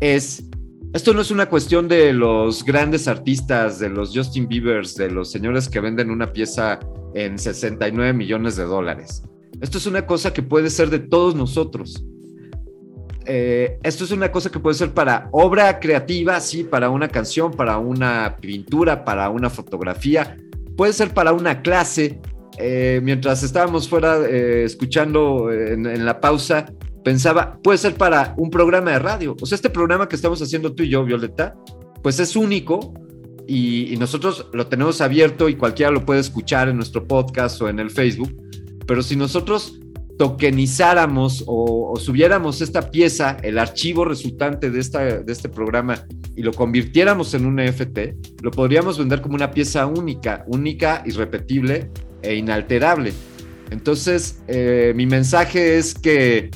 [0.00, 0.44] es,
[0.92, 5.30] esto no es una cuestión de los grandes artistas, de los Justin Biebers, de los
[5.30, 6.78] señores que venden una pieza
[7.14, 9.22] en 69 millones de dólares.
[9.60, 12.04] Esto es una cosa que puede ser de todos nosotros.
[13.26, 17.52] Eh, esto es una cosa que puede ser para obra creativa, sí, para una canción,
[17.52, 20.36] para una pintura, para una fotografía,
[20.76, 22.20] puede ser para una clase.
[22.58, 26.66] Eh, mientras estábamos fuera eh, escuchando en, la pausa,
[27.02, 29.36] pensaba, puede ser para un programa de radio.
[29.40, 31.54] O sea, este programa que estamos haciendo tú y yo, Violeta,
[32.02, 32.94] pues es único
[33.46, 37.68] y, y nosotros lo tenemos abierto y cualquiera lo puede escuchar en nuestro podcast o
[37.68, 38.36] en el Facebook.
[38.86, 39.81] Pero si nosotros
[40.22, 46.06] tokenizáramos o, subiéramos esta pieza, el archivo resultante de, este programa
[46.36, 51.90] y lo convirtiéramos en un NFT, lo podríamos vender como una pieza única, única, irrepetible
[52.22, 53.12] e inalterable.
[53.72, 56.52] Entonces, eh, mi mensaje es que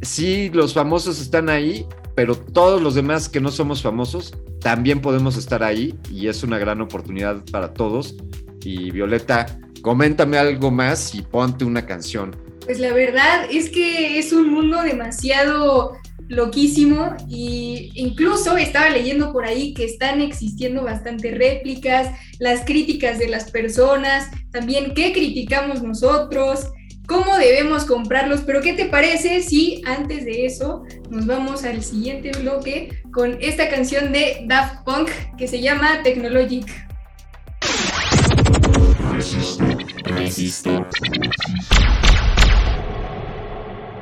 [0.00, 5.36] sí, los famosos están ahí, pero todos los demás que no somos famosos también podemos
[5.36, 8.16] estar ahí y es una gran oportunidad para todos.
[8.64, 12.47] Y Violeta, coméntame algo más y ponte una canción.
[12.68, 15.96] Pues la verdad es que es un mundo demasiado
[16.28, 23.28] loquísimo y incluso estaba leyendo por ahí que están existiendo bastantes réplicas, las críticas de
[23.28, 26.68] las personas, también qué criticamos nosotros,
[27.06, 32.32] cómo debemos comprarlos, pero ¿qué te parece si antes de eso nos vamos al siguiente
[32.38, 36.66] bloque con esta canción de Daft Punk que se llama Technologic?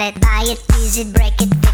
[0.00, 1.73] it, buy it, use it, break it,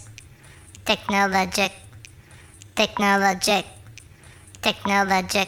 [0.91, 1.71] Technologic,
[2.75, 3.65] technologic,
[4.61, 5.47] technologic,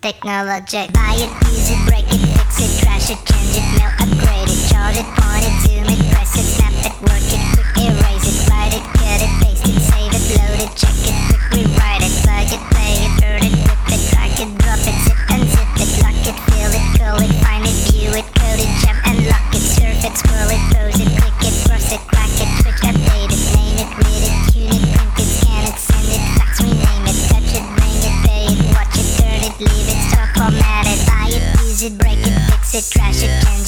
[0.00, 0.90] technologic.
[0.94, 4.60] Buy it, use it, break it, fix it, trash it, change it, mail, upgrade it,
[4.72, 8.48] charge it, point it, zoom it, press it, snap it, work it, quick erase it,
[8.48, 10.99] write it, cut it, paste it, save it, load it, check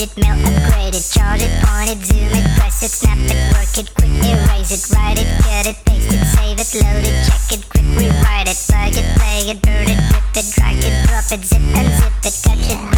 [0.03, 3.71] it, mail, upgrade it, charge it, point it, zoom it, press it, snap it, work
[3.79, 7.59] it, quick erase it, write it, cut it, paste it, save it, load it, check
[7.59, 11.31] it, quick rewrite it, plug it, play it, burn it, rip it, drag it, drop
[11.31, 12.92] it, zip it, touch it, bring it,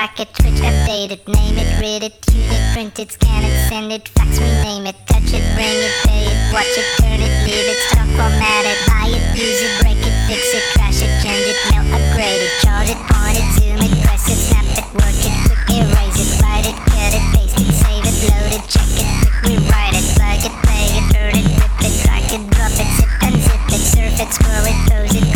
[0.00, 3.68] cross it, switch, update it, name it, read it, tune it, print it, scan it,
[3.68, 7.32] send it, fax, rename it, touch it, bring it, pay it, watch it, turn it,
[7.44, 11.12] leave it, stop, format it, buy it, use it, break it, fix it, crash it,
[11.20, 14.86] change it, mail, upgrade it, charge it, point it, zoom it, press it, snap it,
[14.96, 18.64] work it, quick erase it, write it, cut it, paste it, save it, load it,
[18.72, 22.42] check it, quick rewrite it, plug it, play it, burn it, rip it, drag it,
[22.56, 25.29] drop it, zip unzip it, surf it, scroll it, pose it,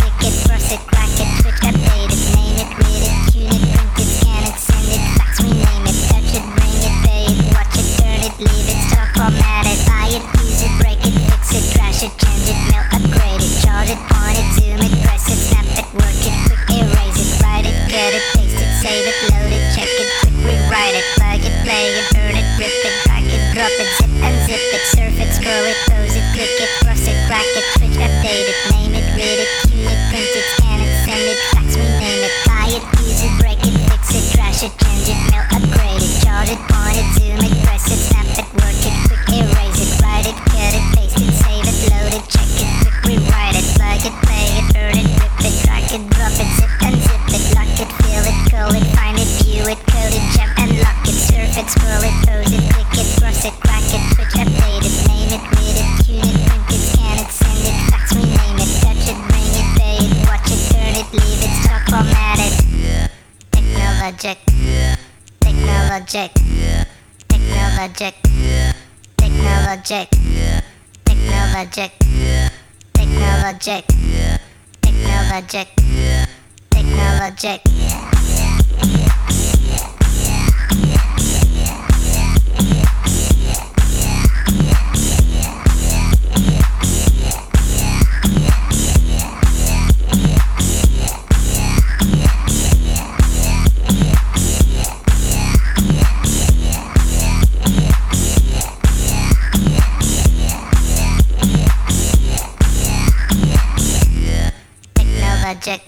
[105.44, 105.82] Technologic.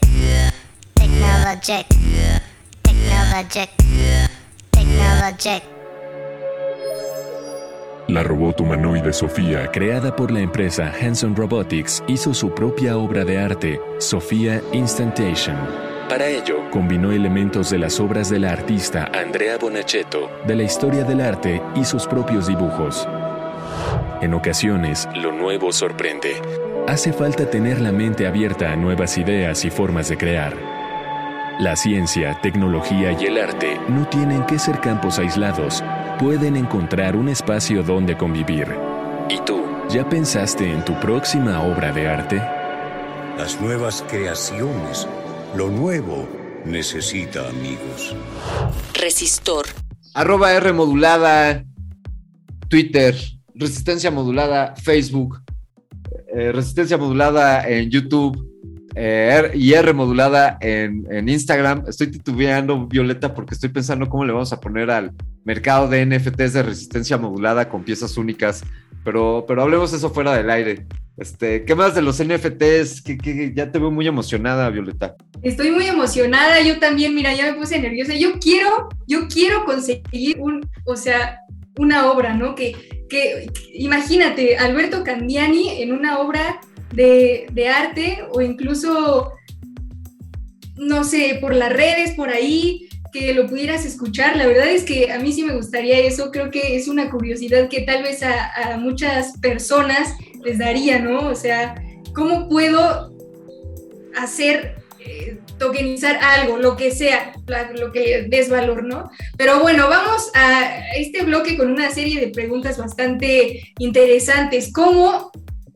[0.93, 1.87] Technologic.
[2.83, 3.71] Technologic.
[4.71, 5.63] Technologic.
[8.09, 13.39] La robot humanoide Sofía, creada por la empresa Hanson Robotics, hizo su propia obra de
[13.39, 15.57] arte, Sofía Instantation.
[16.11, 21.05] Para ello, combinó elementos de las obras de la artista Andrea Bonachetto, de la historia
[21.05, 23.09] del arte y sus propios dibujos.
[24.21, 26.66] En ocasiones, lo nuevo sorprende.
[26.89, 30.57] Hace falta tener la mente abierta a nuevas ideas y formas de crear.
[31.59, 35.83] La ciencia, tecnología y el arte no tienen que ser campos aislados,
[36.21, 38.69] pueden encontrar un espacio donde convivir.
[39.29, 42.37] ¿Y tú, ya pensaste en tu próxima obra de arte?
[43.37, 45.09] Las nuevas creaciones,
[45.57, 46.29] lo nuevo,
[46.65, 48.15] necesita amigos.
[48.95, 49.67] Resistor.
[50.15, 51.65] Arroba R modulada,
[52.69, 53.17] Twitter,
[53.57, 55.43] Resistencia modulada, Facebook,
[56.37, 58.47] eh, Resistencia modulada en YouTube
[58.95, 61.85] eh, y R modulada en, Instagram.
[61.89, 65.13] Estoy titubeando, Violeta, porque estoy pensando cómo le vamos a poner al
[65.45, 68.63] mercado de NFTs de resistencia modulada con piezas únicas.
[69.03, 70.87] Pero, pero hablemos eso fuera del aire.
[71.17, 73.01] Este, ¿Qué más de los NFTs?
[73.01, 75.17] Que ya te veo muy emocionada, Violeta.
[75.43, 78.15] Estoy muy emocionada, yo también, mira, ya me puse nerviosa.
[78.15, 81.39] Yo quiero, yo quiero conseguir un, o sea,
[81.79, 82.55] una obra, ¿no?
[82.55, 86.61] Que, que imagínate, Alberto Candiani en una obra
[86.93, 89.33] de, de arte o incluso,
[90.77, 94.37] no sé, por las redes, por ahí, que lo pudieras escuchar.
[94.37, 97.69] La verdad es que a mí sí me gustaría eso, creo que es una curiosidad
[97.69, 101.29] que tal vez a, a muchas personas les daría, ¿no?
[101.29, 101.75] O sea,
[102.15, 103.15] ¿cómo puedo
[104.17, 104.77] hacer
[105.59, 107.33] tokenizar algo, lo que sea,
[107.75, 109.11] lo que des valor, ¿no?
[109.37, 114.73] Pero bueno, vamos a este bloque con una serie de preguntas bastante interesantes.
[114.73, 115.31] ¿Cómo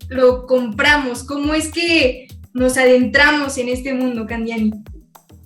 [0.09, 1.25] lo compramos?
[1.25, 4.73] ¿Cómo es que nos adentramos en este mundo, Candiani?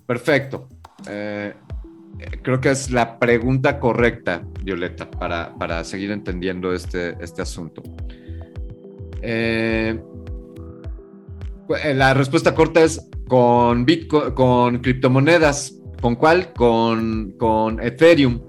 [0.05, 0.67] Perfecto.
[1.07, 1.53] Eh,
[2.41, 7.83] creo que es la pregunta correcta, Violeta, para, para seguir entendiendo este, este asunto.
[9.21, 9.99] Eh,
[11.95, 15.79] la respuesta corta es con Bitcoin, con criptomonedas.
[16.01, 16.53] ¿Con cuál?
[16.53, 18.39] Con, con Ethereum.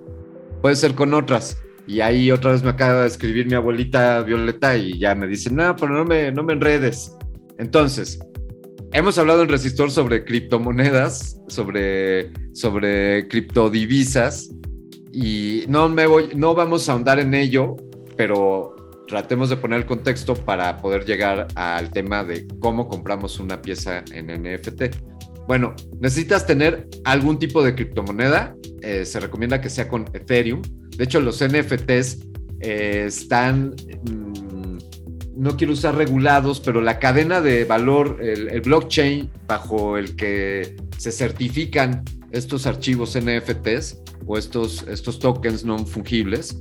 [0.60, 1.58] Puede ser con otras.
[1.86, 5.50] Y ahí otra vez me acaba de escribir mi abuelita Violeta y ya me dice,
[5.50, 7.16] no, pero no me, no me enredes.
[7.58, 8.18] Entonces,
[8.92, 14.50] hemos hablado en Resistor sobre criptomonedas, sobre, sobre criptodivisas
[15.12, 17.76] y no, me voy, no vamos a ahondar en ello,
[18.16, 18.75] pero
[19.06, 24.04] tratemos de poner el contexto para poder llegar al tema de cómo compramos una pieza
[24.12, 24.96] en NFT.
[25.46, 28.54] Bueno, necesitas tener algún tipo de criptomoneda.
[28.82, 30.62] eh, se recomienda que sea con Ethereum.
[30.96, 32.18] De hecho, los NFTs
[32.60, 34.78] eh, están, mm,
[35.36, 40.76] no quiero usar regulados, pero la cadena de valor, el, el blockchain bajo el que
[40.98, 46.58] se certifican estos archivos NFTs o estos, estos tokens no fungibles,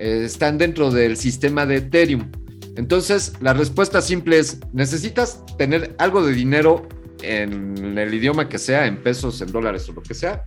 [0.00, 2.30] eh, están dentro del sistema de Ethereum.
[2.76, 6.88] Entonces, la respuesta simple es, necesitas tener algo de dinero
[7.22, 10.42] en el idioma que sea, en pesos, en dólares o lo que sea,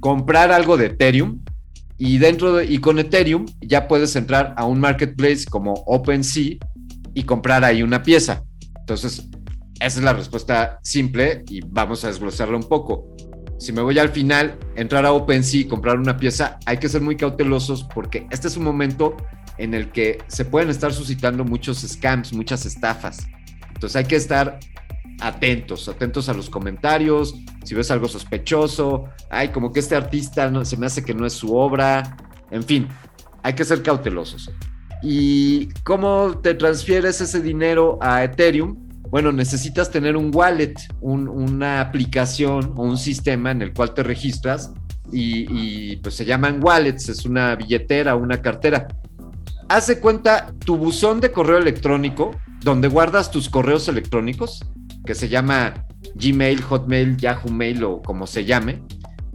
[0.00, 1.40] comprar algo de Ethereum
[1.96, 6.58] y dentro de, y con Ethereum ya puedes entrar a un marketplace como OpenSea
[7.14, 8.44] y comprar ahí una pieza.
[8.80, 9.26] Entonces,
[9.80, 13.16] esa es la respuesta simple y vamos a desglosarla un poco.
[13.58, 17.02] Si me voy al final, entrar a OpenSea y comprar una pieza, hay que ser
[17.02, 19.16] muy cautelosos porque este es un momento
[19.58, 23.26] en el que se pueden estar suscitando muchos scams, muchas estafas.
[23.74, 24.60] Entonces hay que estar
[25.20, 27.34] atentos, atentos a los comentarios,
[27.64, 31.26] si ves algo sospechoso, ay, como que este artista no, se me hace que no
[31.26, 32.16] es su obra,
[32.52, 32.88] en fin,
[33.42, 34.50] hay que ser cautelosos.
[35.02, 38.87] ¿Y cómo te transfieres ese dinero a Ethereum?
[39.10, 44.02] Bueno, necesitas tener un wallet, un- una aplicación o un sistema en el cual te
[44.02, 44.72] registras
[45.12, 45.46] y,
[45.92, 48.86] y, pues se llaman wallets, es una billetera, una cartera.
[49.68, 52.32] Hace cuenta tu buzón de correo electrónico,
[52.62, 54.64] donde guardas tus correos electrónicos,
[55.06, 58.82] que se llama Gmail, Hotmail, Yahoo Mail o como se llame.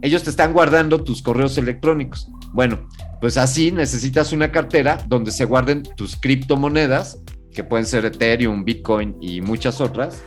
[0.02, 2.28] ellos te están guardando tus correos electrónicos.
[2.52, 2.86] Bueno,
[3.22, 7.18] pues así necesitas una cartera donde se guarden tus criptomonedas,
[7.54, 10.22] que pueden ser Ethereum, Bitcoin y muchas otras.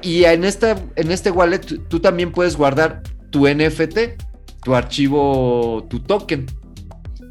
[0.00, 4.22] Y en, esta, en este wallet tú también puedes guardar tu NFT,
[4.62, 6.46] tu archivo, tu token.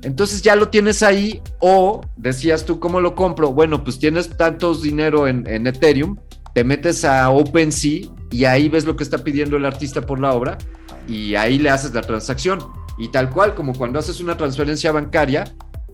[0.04, 3.54] Entonces ya lo tienes ahí o decías tú, ¿cómo lo compro?
[3.54, 6.18] Bueno, pues tienes tantos dinero en, en Ethereum,
[6.54, 10.34] te metes a OpenSea y ahí ves lo que está pidiendo el artista por la
[10.34, 10.58] obra
[11.08, 12.60] y ahí le haces la transacción.
[12.98, 15.46] Y tal cual, como cuando haces una transferencia bancaria,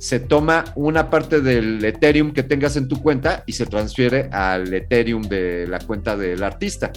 [0.01, 4.73] se toma una parte del Ethereum que tengas en tu cuenta y se transfiere al
[4.73, 6.91] Ethereum de la cuenta del artista.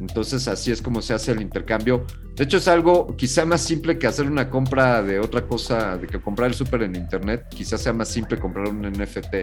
[0.00, 2.06] Entonces así es como se hace el intercambio.
[2.34, 6.06] De hecho es algo quizá más simple que hacer una compra de otra cosa, de
[6.06, 7.46] que comprar el súper en internet.
[7.50, 9.34] Quizás sea más simple comprar un NFT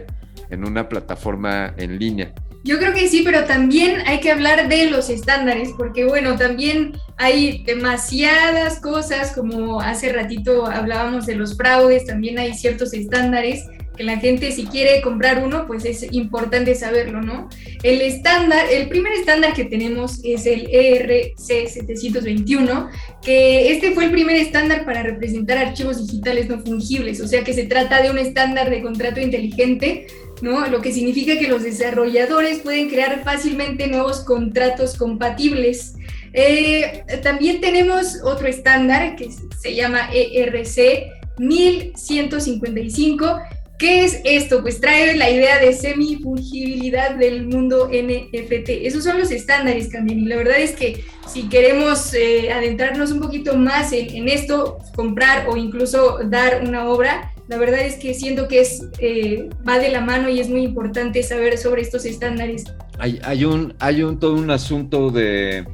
[0.50, 2.34] en una plataforma en línea.
[2.64, 6.94] Yo creo que sí, pero también hay que hablar de los estándares, porque bueno, también
[7.18, 13.66] hay demasiadas cosas, como hace ratito hablábamos de los fraudes, también hay ciertos estándares
[13.96, 17.50] que la gente si quiere comprar uno, pues es importante saberlo, ¿no?
[17.84, 22.90] El estándar, el primer estándar que tenemos es el ERC 721,
[23.22, 27.54] que este fue el primer estándar para representar archivos digitales no fungibles, o sea que
[27.54, 30.08] se trata de un estándar de contrato inteligente,
[30.42, 30.68] ¿no?
[30.68, 35.94] Lo que significa que los desarrolladores pueden crear fácilmente nuevos contratos compatibles.
[36.34, 43.40] Eh, también tenemos otro estándar que se llama ERC 1155
[43.78, 44.62] ¿Qué es esto?
[44.62, 48.70] Pues trae la idea de semifungibilidad del mundo NFT.
[48.84, 50.20] Esos son los estándares también.
[50.20, 55.50] Y la verdad es que si queremos eh, adentrarnos un poquito más en, esto, comprar
[55.50, 59.90] o incluso dar una obra, la verdad es que siento que es, eh, va de
[59.90, 62.64] la mano y es muy importante saber sobre estos estándares.
[62.98, 65.66] Hay, un, hay un, todo un asunto de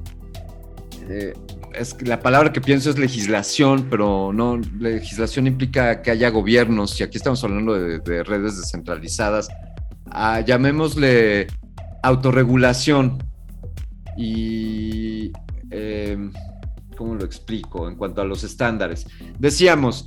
[1.76, 7.00] es que la palabra que pienso es legislación, pero no, legislación implica que haya gobiernos,
[7.00, 9.48] y aquí estamos hablando de, redes descentralizadas,
[10.10, 11.48] ah, llamémosle
[12.04, 13.24] autorregulación
[14.18, 15.32] y,
[15.70, 16.32] em,
[16.98, 17.88] ¿cómo lo explico?
[17.88, 19.08] En cuanto a los estándares.
[19.40, 20.04] Decíamos,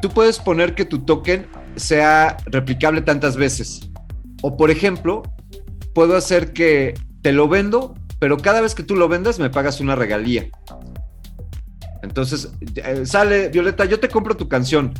[0.00, 1.46] tú puedes poner que tu token
[1.76, 3.90] sea replicable tantas veces,
[4.42, 5.22] o por ejemplo,
[5.94, 9.80] puedo hacer que te lo vendo, pero cada vez que tú lo vendas me pagas
[9.80, 10.48] una regalía.
[12.02, 14.94] Entonces eh, sale, Violeta, yo te compro tu canción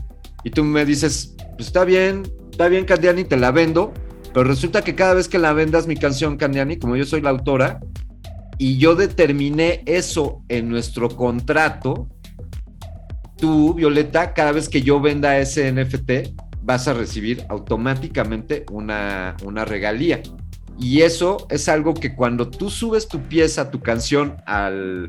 [0.44, 3.92] y tú me dices, pues está bien, está bien Candiani, te la vendo,
[4.32, 7.30] pero resulta que cada vez que la vendas mi canción Candiani, como yo soy la
[7.30, 7.80] autora,
[8.58, 12.08] y yo determiné eso en nuestro contrato,
[13.36, 19.64] tú, Violeta, cada vez que yo venda ese NFT, vas a recibir automáticamente una, una
[19.64, 20.20] regalía.
[20.78, 25.08] Y eso es algo que cuando tú subes tu pieza, tu canción al,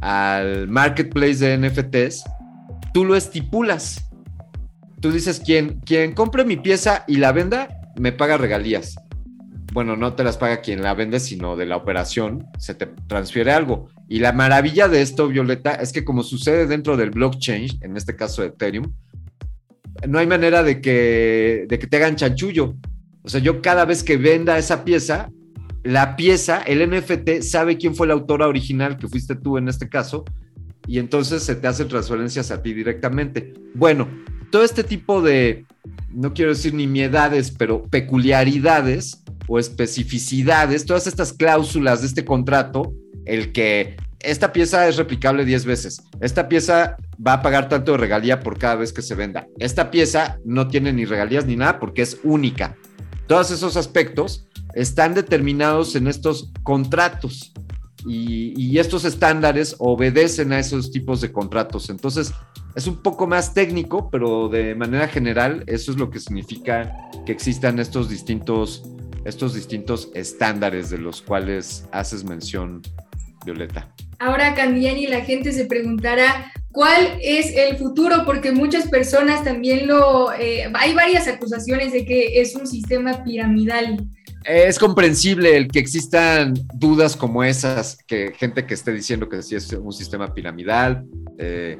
[0.00, 2.24] al marketplace de NFTs,
[2.92, 4.10] tú lo estipulas.
[5.00, 7.68] Tú dices, quien, quien compre mi pieza y la venda,
[7.98, 8.96] me paga regalías.
[9.72, 13.52] Bueno, no te las paga quien la vende, sino de la operación, se te transfiere
[13.52, 13.88] algo.
[14.08, 18.16] Y la maravilla de esto, Violeta, es que como sucede dentro del blockchain, en este
[18.16, 18.92] caso de Ethereum,
[20.06, 22.76] no hay manera de que, de que te hagan chanchullo.
[23.22, 25.30] O sea, yo cada vez que venda esa pieza,
[25.88, 29.88] la pieza, el NFT, sabe quién fue la autora original, que fuiste tú en este
[29.88, 30.26] caso,
[30.86, 33.54] y entonces se te hacen transferencias a ti directamente.
[33.74, 34.06] Bueno,
[34.50, 35.64] todo este tipo de,
[36.10, 42.92] no quiero decir nimiedades, pero peculiaridades o especificidades, todas estas cláusulas de este contrato,
[43.24, 47.98] el que esta pieza es replicable 10 veces, esta pieza va a pagar tanto de
[47.98, 51.80] regalía por cada vez que se venda, esta pieza no tiene ni regalías ni nada
[51.80, 52.76] porque es única.
[53.26, 54.47] Todos esos aspectos
[54.78, 57.52] están determinados en estos contratos
[58.06, 61.90] y, estos estándares obedecen a esos tipos de contratos.
[61.90, 62.32] Entonces,
[62.76, 66.92] es un poco más técnico, pero de manera general eso es lo que significa
[67.26, 68.84] que existan estos distintos,
[69.24, 72.82] estos distintos estándares de los cuales haces mención,
[73.44, 73.92] Violeta.
[74.20, 80.32] Ahora, Candiani, la gente se preguntará cuál es el futuro, porque muchas personas también lo...
[80.34, 84.08] Eh, hay varias acusaciones de que es un sistema piramidal
[84.44, 89.54] es comprensible el que existan dudas como esas, que gente que esté diciendo que sí
[89.54, 91.04] es un sistema piramidal.
[91.38, 91.78] Eh,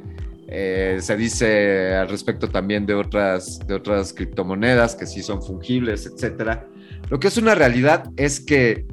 [0.51, 6.07] eh, se dice al respecto también de otras, de otras criptomonedas que sí son fungibles,
[6.07, 6.61] etc.
[7.11, 8.87] Lo que es una realidad es que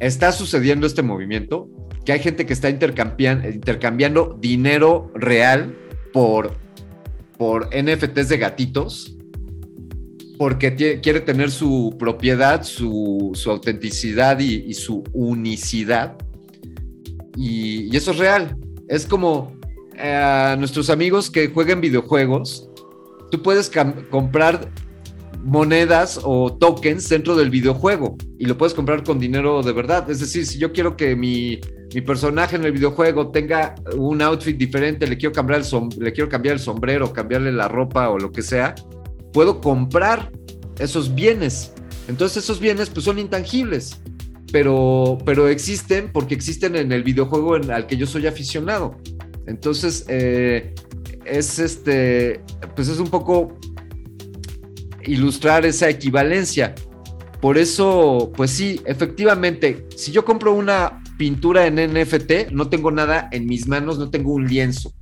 [0.00, 1.68] está sucediendo este movimiento,
[2.04, 5.76] que hay gente que está intercambiando, intercambiando dinero real
[6.12, 6.56] por,
[7.36, 9.17] por NFTs de gatitos
[10.38, 16.16] porque quiere tener su propiedad, su, autenticidad y, su unicidad.
[17.36, 18.56] Y, eso es real.
[18.88, 19.52] Es como
[19.96, 22.70] eh, nuestros amigos que jueguen videojuegos,
[23.32, 23.70] tú puedes
[24.10, 24.70] comprar
[25.42, 30.08] monedas o tokens dentro del videojuego y lo puedes comprar con dinero de verdad.
[30.08, 31.58] Es decir, si yo quiero que mi,
[32.06, 36.54] personaje en el videojuego tenga un outfit diferente, le quiero, cambiar el le quiero cambiar
[36.54, 38.74] el sombrero, cambiarle la ropa o lo que sea,
[39.32, 40.30] puedo comprar
[40.78, 41.72] esos bienes.
[42.08, 44.00] Entonces esos bienes pues son intangibles,
[44.52, 48.96] pero, pero existen porque existen en el videojuego al que yo soy aficionado.
[49.46, 50.74] Entonces eh,
[51.24, 52.42] es este,
[52.74, 53.58] pues es un poco
[55.04, 56.74] ilustrar esa equivalencia.
[57.40, 63.28] Por eso, pues sí, efectivamente, si yo compro una pintura en NFT, no tengo nada
[63.32, 64.92] en mis manos, no tengo un lienzo,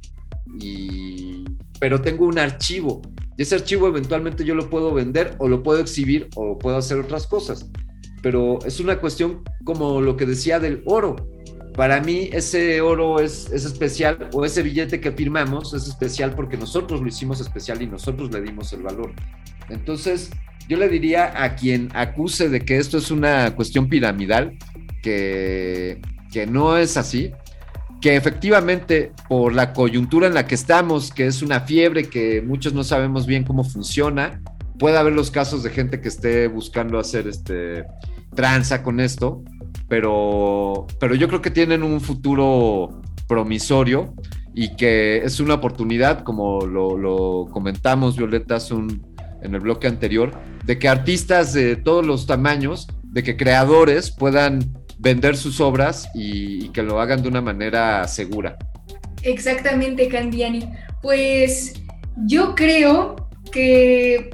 [1.81, 3.01] pero tengo un archivo.
[3.37, 6.99] Y ese archivo eventualmente yo lo puedo vender o lo puedo exhibir o puedo hacer
[6.99, 7.71] otras cosas.
[8.23, 11.17] Pero es una cuestión como lo que decía del oro.
[11.75, 16.57] Para mí ese oro es, es especial o ese billete que firmamos es especial porque
[16.57, 19.13] nosotros lo hicimos especial y nosotros le dimos el valor.
[19.69, 20.31] Entonces,
[20.69, 24.57] yo le diría a quien acuse de que esto es una cuestión piramidal,
[25.03, 26.01] que,
[26.33, 27.33] que no es así,
[28.07, 32.73] que efectivamente por la coyuntura en la que estamos, que es una fiebre que muchos
[32.73, 34.41] no sabemos bien cómo funciona,
[34.79, 37.85] puede haber los casos de gente que esté buscando hacer este
[38.33, 39.43] tranza con esto,
[39.89, 44.15] pero, pero yo creo que tienen un futuro promisorio
[44.55, 50.31] y que es una oportunidad, como lo, comentamos, Violeta, en el bloque anterior,
[50.65, 54.61] de que artistas de todos los tamaños, de que creadores puedan
[54.99, 58.57] vender sus obras y, que lo hagan de una manera segura.
[59.23, 60.69] Exactamente, Candiani.
[61.03, 61.75] Pues
[62.27, 64.31] yo creo que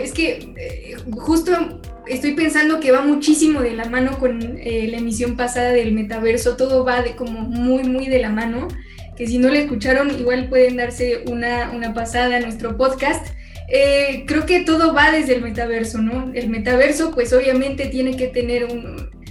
[0.00, 4.98] es que eh, justo estoy pensando que va muchísimo de la mano con eh, la
[4.98, 8.68] emisión pasada del metaverso, todo va de como muy, muy de la mano,
[9.16, 13.26] que si no le escucharon igual pueden darse una, una pasada a nuestro podcast.
[13.68, 16.30] Eh, creo que todo va desde el metaverso, ¿no?
[16.34, 19.21] El metaverso, pues obviamente tiene que tener un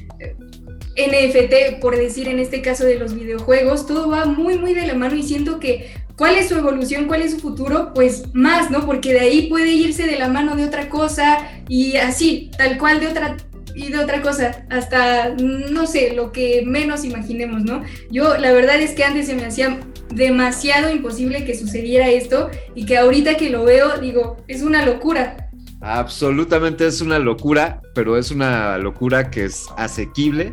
[0.98, 4.94] NFT, por decir en este caso de los videojuegos, todo va muy, muy de la
[4.94, 8.86] mano y siento que cuál es su evolución, cuál es su futuro, pues más, ¿no?
[8.86, 13.00] Porque de ahí puede irse de la mano de otra cosa y así, tal cual
[13.00, 13.38] de otra
[13.74, 17.84] y de otra cosa, hasta, no sé, lo que menos imaginemos, ¿no?
[18.10, 19.80] Yo la verdad es que antes se me hacía
[20.14, 25.50] demasiado imposible que sucediera esto y que ahorita que lo veo, digo, es una locura.
[25.82, 30.52] Absolutamente es una locura, pero es una locura que es asequible.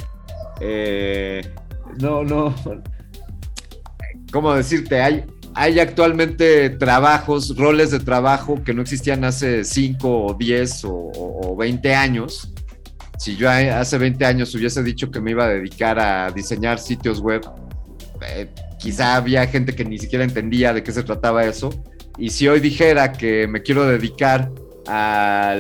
[0.61, 1.42] Eh,
[2.00, 2.54] no, no.
[4.32, 5.00] ¿Cómo decirte?
[5.00, 11.56] Hay, hay actualmente trabajos, roles de trabajo que no existían hace 5 o 10 o,
[11.59, 12.52] 20 años.
[13.18, 17.20] Si yo hace 20 años hubiese dicho que me iba a dedicar a diseñar sitios
[17.20, 17.42] web,
[18.24, 18.48] eh,
[18.78, 21.70] quizá había gente que ni siquiera entendía de qué se trataba eso.
[22.16, 24.50] Y si hoy dijera que me quiero dedicar
[24.86, 25.56] a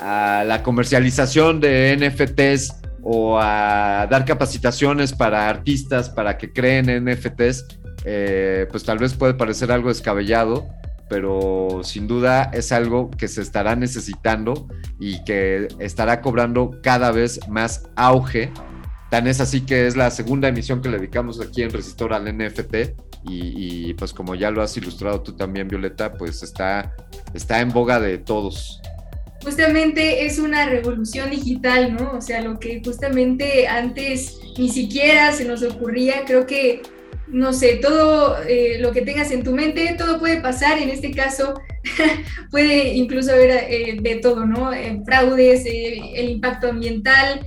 [0.00, 7.66] la comercialización de NFTs o a dar capacitaciones para artistas para que creen NFTs,
[8.04, 10.66] eh, pues tal vez puede parecer algo descabellado,
[11.08, 14.68] pero sin duda es algo que se estará necesitando
[15.00, 18.52] y que estará cobrando cada vez más auge
[19.10, 22.36] Tan es así que es la segunda emisión que le dedicamos aquí en Resistor al
[22.36, 22.74] NFT
[23.24, 26.94] y, pues como ya lo has ilustrado tú también, Violeta, pues está,
[27.34, 28.80] está en boga de todos.
[29.42, 32.12] Justamente es una revolución digital, ¿no?
[32.12, 36.82] O sea, lo que justamente antes ni siquiera se nos ocurría, creo que,
[37.28, 41.12] no sé, todo eh, lo que tengas en tu mente, todo puede pasar, en este
[41.12, 41.54] caso
[42.50, 44.72] puede incluso haber eh, de todo, ¿no?
[44.72, 47.46] Eh, fraudes, el impacto ambiental,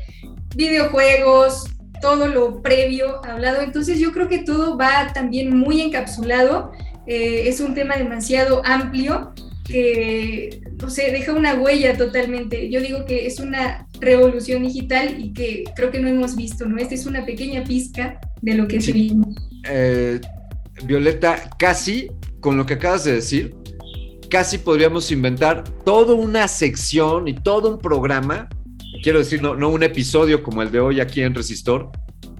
[0.56, 1.66] videojuegos,
[2.02, 3.62] todo lo previo hablado.
[3.62, 6.72] Entonces yo creo que todo va también muy encapsulado.
[7.06, 9.34] Es un tema demasiado amplio
[9.72, 12.70] que, no sé, deja una huella totalmente.
[12.70, 16.78] Yo digo que es una revolución digital y que creo que no hemos visto, ¿no?
[16.78, 18.94] Esta es una pequeña pizca de lo que se
[19.70, 20.20] eh,
[20.84, 22.10] Violeta, casi
[22.40, 23.56] con lo que acabas de decir,
[24.30, 28.50] casi podríamos inventar toda una sección y todo un programa
[29.02, 31.92] quiero decir, no, un episodio como el de hoy aquí en Resistor,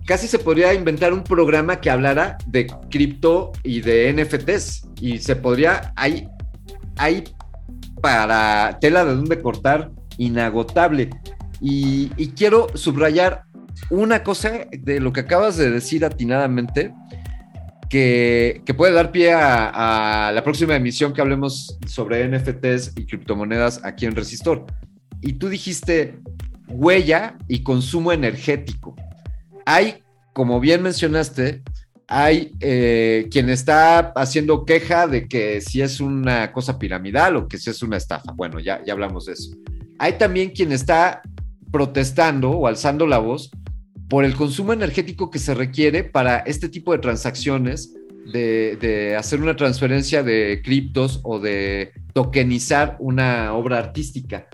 [0.06, 4.88] casi se podría inventar un programa que hablara de cripto y de NFTs.
[5.00, 6.28] Y se podría, hay,
[6.98, 7.24] hay
[8.02, 11.10] para tela de donde cortar inagotable.
[11.60, 13.44] Y, quiero subrayar
[13.90, 16.94] una cosa de lo que acabas de decir atinadamente,
[17.90, 23.82] que, puede dar pie a, a, la próxima emisión que hablemos sobre NFTs y criptomonedas
[23.84, 24.66] aquí en Resistor.
[25.22, 26.20] Y tú dijiste,
[26.68, 28.96] huella y consumo energético.
[29.66, 31.62] Hay, como bien mencionaste,
[32.14, 37.58] hay eh, quien está haciendo queja de que si es una cosa piramidal o que
[37.58, 38.34] si es una estafa.
[38.34, 39.56] Bueno, ya, ya hablamos de eso.
[39.98, 41.22] Hay también quien está
[41.72, 43.50] protestando o alzando la voz
[44.10, 47.94] por el consumo energético que se requiere para este tipo de transacciones,
[48.34, 54.48] de, hacer una transferencia de criptos o de tokenizar una obra artística.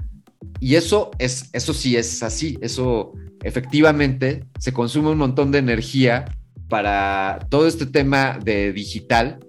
[0.60, 6.26] Y eso, es, eso sí es así, eso efectivamente se consume un montón de energía
[6.70, 9.40] para todo este tema de digital.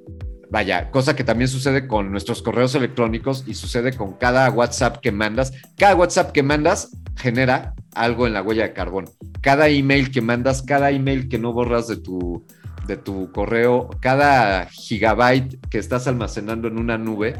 [0.50, 5.12] Vaya, cosa que también sucede con nuestros correos electrónicos y sucede con cada WhatsApp que
[5.12, 5.52] mandas.
[5.76, 9.10] Cada WhatsApp que mandas genera algo en la huella de carbón.
[9.42, 12.46] Cada email que mandas, cada email que no borras de tu,
[12.86, 17.36] de tu correo, cada gigabyte que estás almacenando en una nube,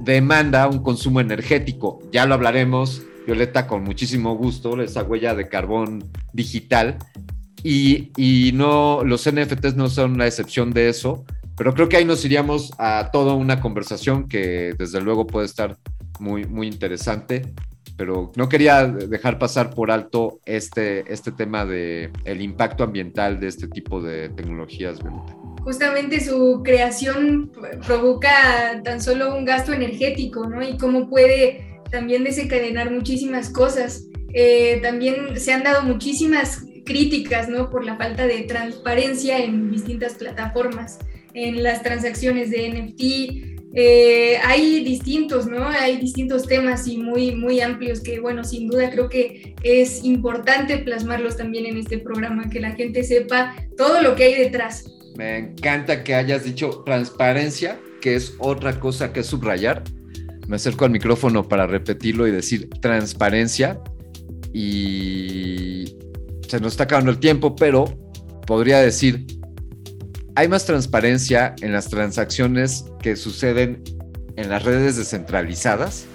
[0.00, 2.00] demanda un consumo energético.
[2.10, 6.98] Ya lo hablaremos, Violeta, con muchísimo gusto, esa huella de carbón digital.
[7.62, 11.24] Y, y no, los NFTs no son la excepción de eso,
[11.56, 15.76] pero creo que ahí nos iríamos a toda una conversación que desde luego puede estar
[16.18, 17.52] muy, muy interesante
[17.96, 23.48] pero no quería dejar pasar por alto este, este tema de el impacto ambiental de
[23.48, 24.98] este tipo de tecnologías.
[25.60, 27.52] Justamente su creación
[27.86, 30.66] provoca tan solo un gasto energético, ¿no?
[30.66, 34.04] Y cómo puede también desencadenar muchísimas cosas.
[34.34, 37.70] Eh, también se han dado muchísimas críticas, ¿no?
[37.70, 40.98] Por la falta de transparencia en distintas plataformas,
[41.34, 45.66] en las transacciones de NFT, eh, hay distintos, ¿no?
[45.66, 50.78] Hay distintos temas y muy, muy amplios que, bueno, sin duda creo que es importante
[50.78, 54.84] plasmarlos también en este programa, que la gente sepa todo lo que hay detrás.
[55.16, 59.82] Me encanta que hayas dicho transparencia, que es otra cosa que subrayar.
[60.48, 63.80] Me acerco al micrófono para repetirlo y decir transparencia.
[64.52, 65.96] Y
[66.48, 67.84] se nos está acabando el tiempo, pero
[68.46, 69.26] podría decir
[70.34, 73.82] hay más transparencia en las transacciones que suceden
[74.36, 76.06] en las redes descentralizadas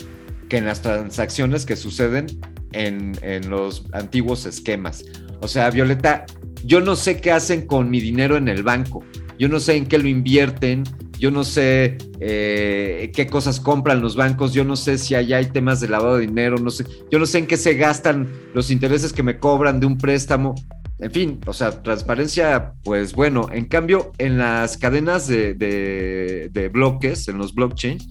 [0.50, 2.28] que en las transacciones que suceden
[2.72, 3.16] en,
[3.50, 5.04] los antiguos esquemas.
[5.42, 6.26] O sea, Violeta,
[6.64, 9.04] yo no sé qué hacen con mi dinero en el banco,
[9.38, 10.84] yo no sé en qué lo invierten,
[11.18, 15.48] yo no sé eh, qué cosas compran los bancos, yo no sé si allá hay
[15.48, 18.72] temas de lavado de dinero, no sé, yo no sé en qué se gastan los
[18.72, 20.56] intereses que me cobran de un préstamo
[21.00, 27.38] en fin, o sea, transparencia, pues bueno, en cambio, en las cadenas de, bloques, en
[27.38, 28.10] los blockchains,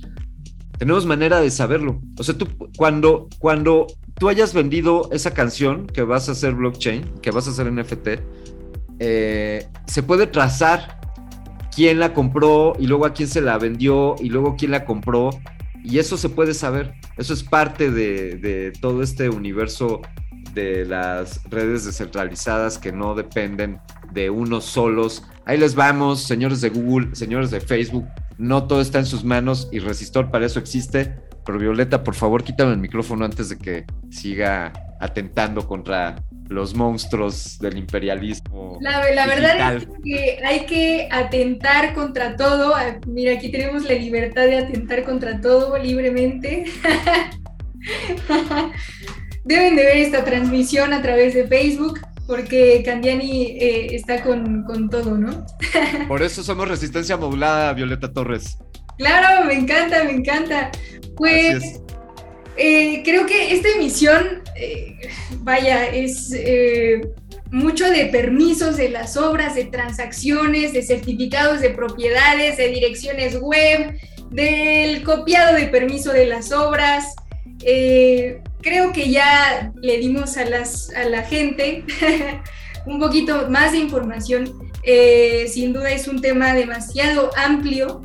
[0.79, 2.01] tenemos manera de saberlo.
[2.17, 2.47] O sea, tú,
[2.77, 3.89] cuando, cuando
[4.19, 8.09] tú hayas vendido esa canción que vas a hacer blockchain, que vas a hacer NFT,
[9.01, 11.01] eh, se puede trazar
[11.77, 15.29] quién la compró y luego a quién se la vendió y luego quién la compró.
[15.85, 16.95] Y eso se puede saber.
[17.19, 20.01] Eso es parte de, todo este universo
[20.55, 23.79] de las redes descentralizadas que no dependen
[24.11, 25.25] de unos solos.
[25.45, 28.07] Ahí les vamos, señores de Google, señores de Facebook.
[28.39, 31.15] No todo está en sus manos y Resistor para eso existe.
[31.45, 36.17] Pero Violeta, por favor, quítame el micrófono antes de que siga atentando contra
[36.49, 38.79] los monstruos del imperialismo.
[38.81, 42.75] La, verdad es que hay que atentar contra todo.
[43.07, 46.67] Mira, aquí tenemos la libertad de atentar contra todo libremente.
[49.45, 55.17] deben de ver esta transmisión a través de Facebook porque Candiani eh, está con, todo,
[55.17, 55.47] ¿no?
[56.09, 58.59] Por eso somos Resistencia Modulada, Violeta Torres.
[58.99, 60.71] Claro, me encanta, me encanta.
[61.17, 61.81] Pues
[62.57, 64.97] eh, creo que esta emisión, eh,
[65.41, 66.31] vaya, es
[67.51, 73.99] mucho de permisos de las obras, de transacciones, de certificados de propiedades, de direcciones web,
[74.31, 77.15] del copiado de permiso de las obras.
[77.65, 81.85] Eh, creo que ya le dimos a, las, a la gente
[82.87, 84.71] un poquito más de información.
[84.83, 88.03] Eh, sin duda es un tema demasiado amplio.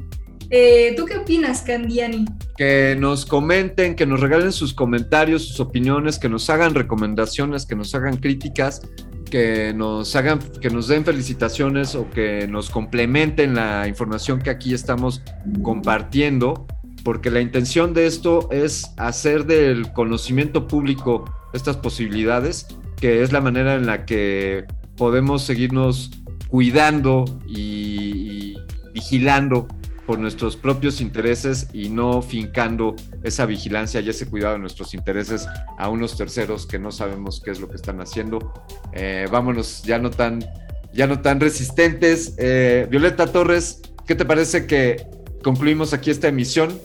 [0.49, 2.25] Eh, ¿Tú qué opinas, Candiani?
[2.61, 7.75] Que nos comenten, que nos regalen sus comentarios, sus opiniones, que nos hagan recomendaciones, que
[7.75, 8.81] nos hagan críticas,
[9.31, 14.75] que nos hagan, que nos den felicitaciones o que nos complementen la información que aquí
[14.75, 15.23] estamos
[15.63, 16.67] compartiendo
[17.03, 23.41] porque la intención de esto es hacer del conocimiento público estas posibilidades, que es la
[23.41, 24.65] manera en la que
[24.97, 26.11] podemos seguirnos
[26.47, 28.55] cuidando y,
[28.93, 29.67] vigilando
[30.05, 35.47] por nuestros propios intereses y no fincando esa vigilancia y ese cuidado de nuestros intereses
[35.77, 38.53] a unos terceros que no sabemos qué es lo que están haciendo.
[38.93, 40.43] Eh, vámonos ya no tan,
[40.93, 42.35] ya no tan resistentes.
[42.37, 45.05] Eh, Violeta Torres, ¿qué te parece que
[45.43, 46.79] concluimos aquí esta emisión?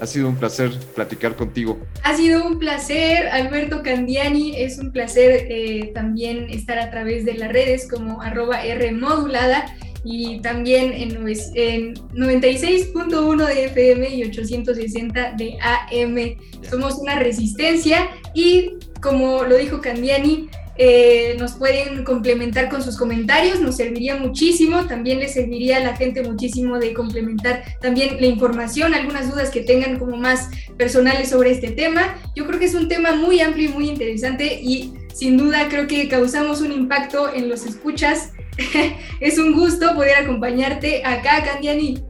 [0.00, 1.78] Ha sido un placer platicar contigo.
[2.04, 4.56] Ha sido un placer, Alberto Candiani.
[4.56, 9.66] Es un placer eh, también estar a través de las redes como arroba R modulada.
[10.04, 16.36] Y también en, en 96.1 de FM y 860 de AM.
[16.68, 20.48] Somos una resistencia y como lo dijo Candiani,
[20.82, 25.94] eh, nos pueden complementar con sus comentarios, nos serviría muchísimo, también les serviría a la
[25.94, 30.48] gente muchísimo de complementar también la información, algunas dudas que tengan como más
[30.78, 32.16] personales sobre este tema.
[32.34, 35.86] Yo creo que es un tema muy amplio y muy interesante y sin duda creo
[35.86, 38.32] que causamos un impacto en los escuchas.
[39.20, 42.02] es un gusto poder acompañarte acá, Candiani.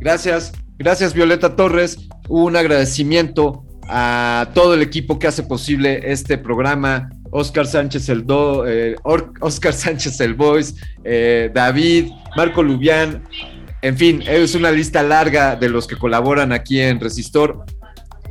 [0.00, 2.08] Gracias, gracias Violeta Torres.
[2.28, 7.10] Un agradecimiento a todo el equipo que hace posible este programa.
[7.30, 8.96] Oscar Sánchez el Do, eh,
[9.40, 13.24] Oscar Sánchez el Voice, eh, David, Marco Lubián,
[13.84, 17.66] en fin, es una lista larga de los que colaboran aquí en Resistor.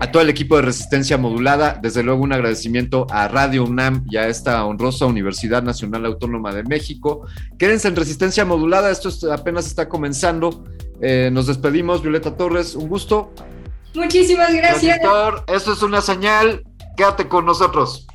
[0.04, 4.18] A todo el equipo de Resistencia Modulada, desde luego un agradecimiento a Radio UNAM y
[4.18, 7.26] a esta honrosa Universidad Nacional Autónoma de México.
[7.58, 10.66] Quédense en Resistencia Modulada, esto es- apenas está comenzando.
[11.00, 13.32] Eh, nos despedimos, Violeta Torres, un gusto.
[13.96, 14.98] Muchísimas gracias.
[14.98, 16.66] Resistor, esto es una señal,
[16.98, 18.06] quédate con nosotros.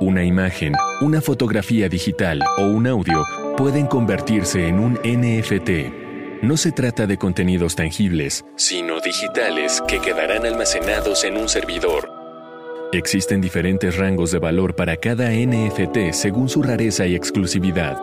[0.00, 0.72] Una imagen,
[1.02, 3.22] una fotografía digital o un audio
[3.60, 6.42] pueden convertirse en un NFT.
[6.42, 12.10] No se trata de contenidos tangibles, sino digitales que quedarán almacenados en un servidor.
[12.94, 17.98] Existen diferentes rangos de valor para cada NFT según su rareza y exclusividad.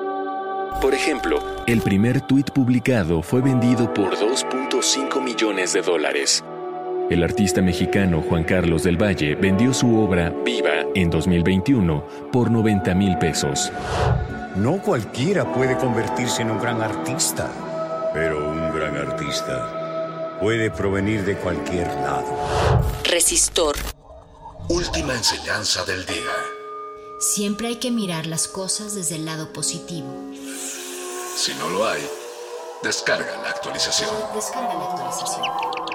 [0.80, 6.44] Por ejemplo, el primer tweet publicado fue vendido por 2.5 millones de dólares.
[7.10, 12.94] El artista mexicano Juan Carlos del Valle vendió su obra Viva en 2021 por 90
[12.94, 13.72] mil pesos.
[14.58, 17.52] No cualquiera puede convertirse en un gran artista,
[18.12, 22.26] pero un gran artista puede provenir de cualquier lado.
[23.04, 23.76] Resistor.
[24.68, 26.34] Última enseñanza del día.
[27.20, 30.08] Siempre hay que mirar las cosas desde el lado positivo.
[31.36, 32.02] Si no lo hay,
[32.82, 34.10] descarga la actualización.
[34.34, 35.87] Descarga la actualización.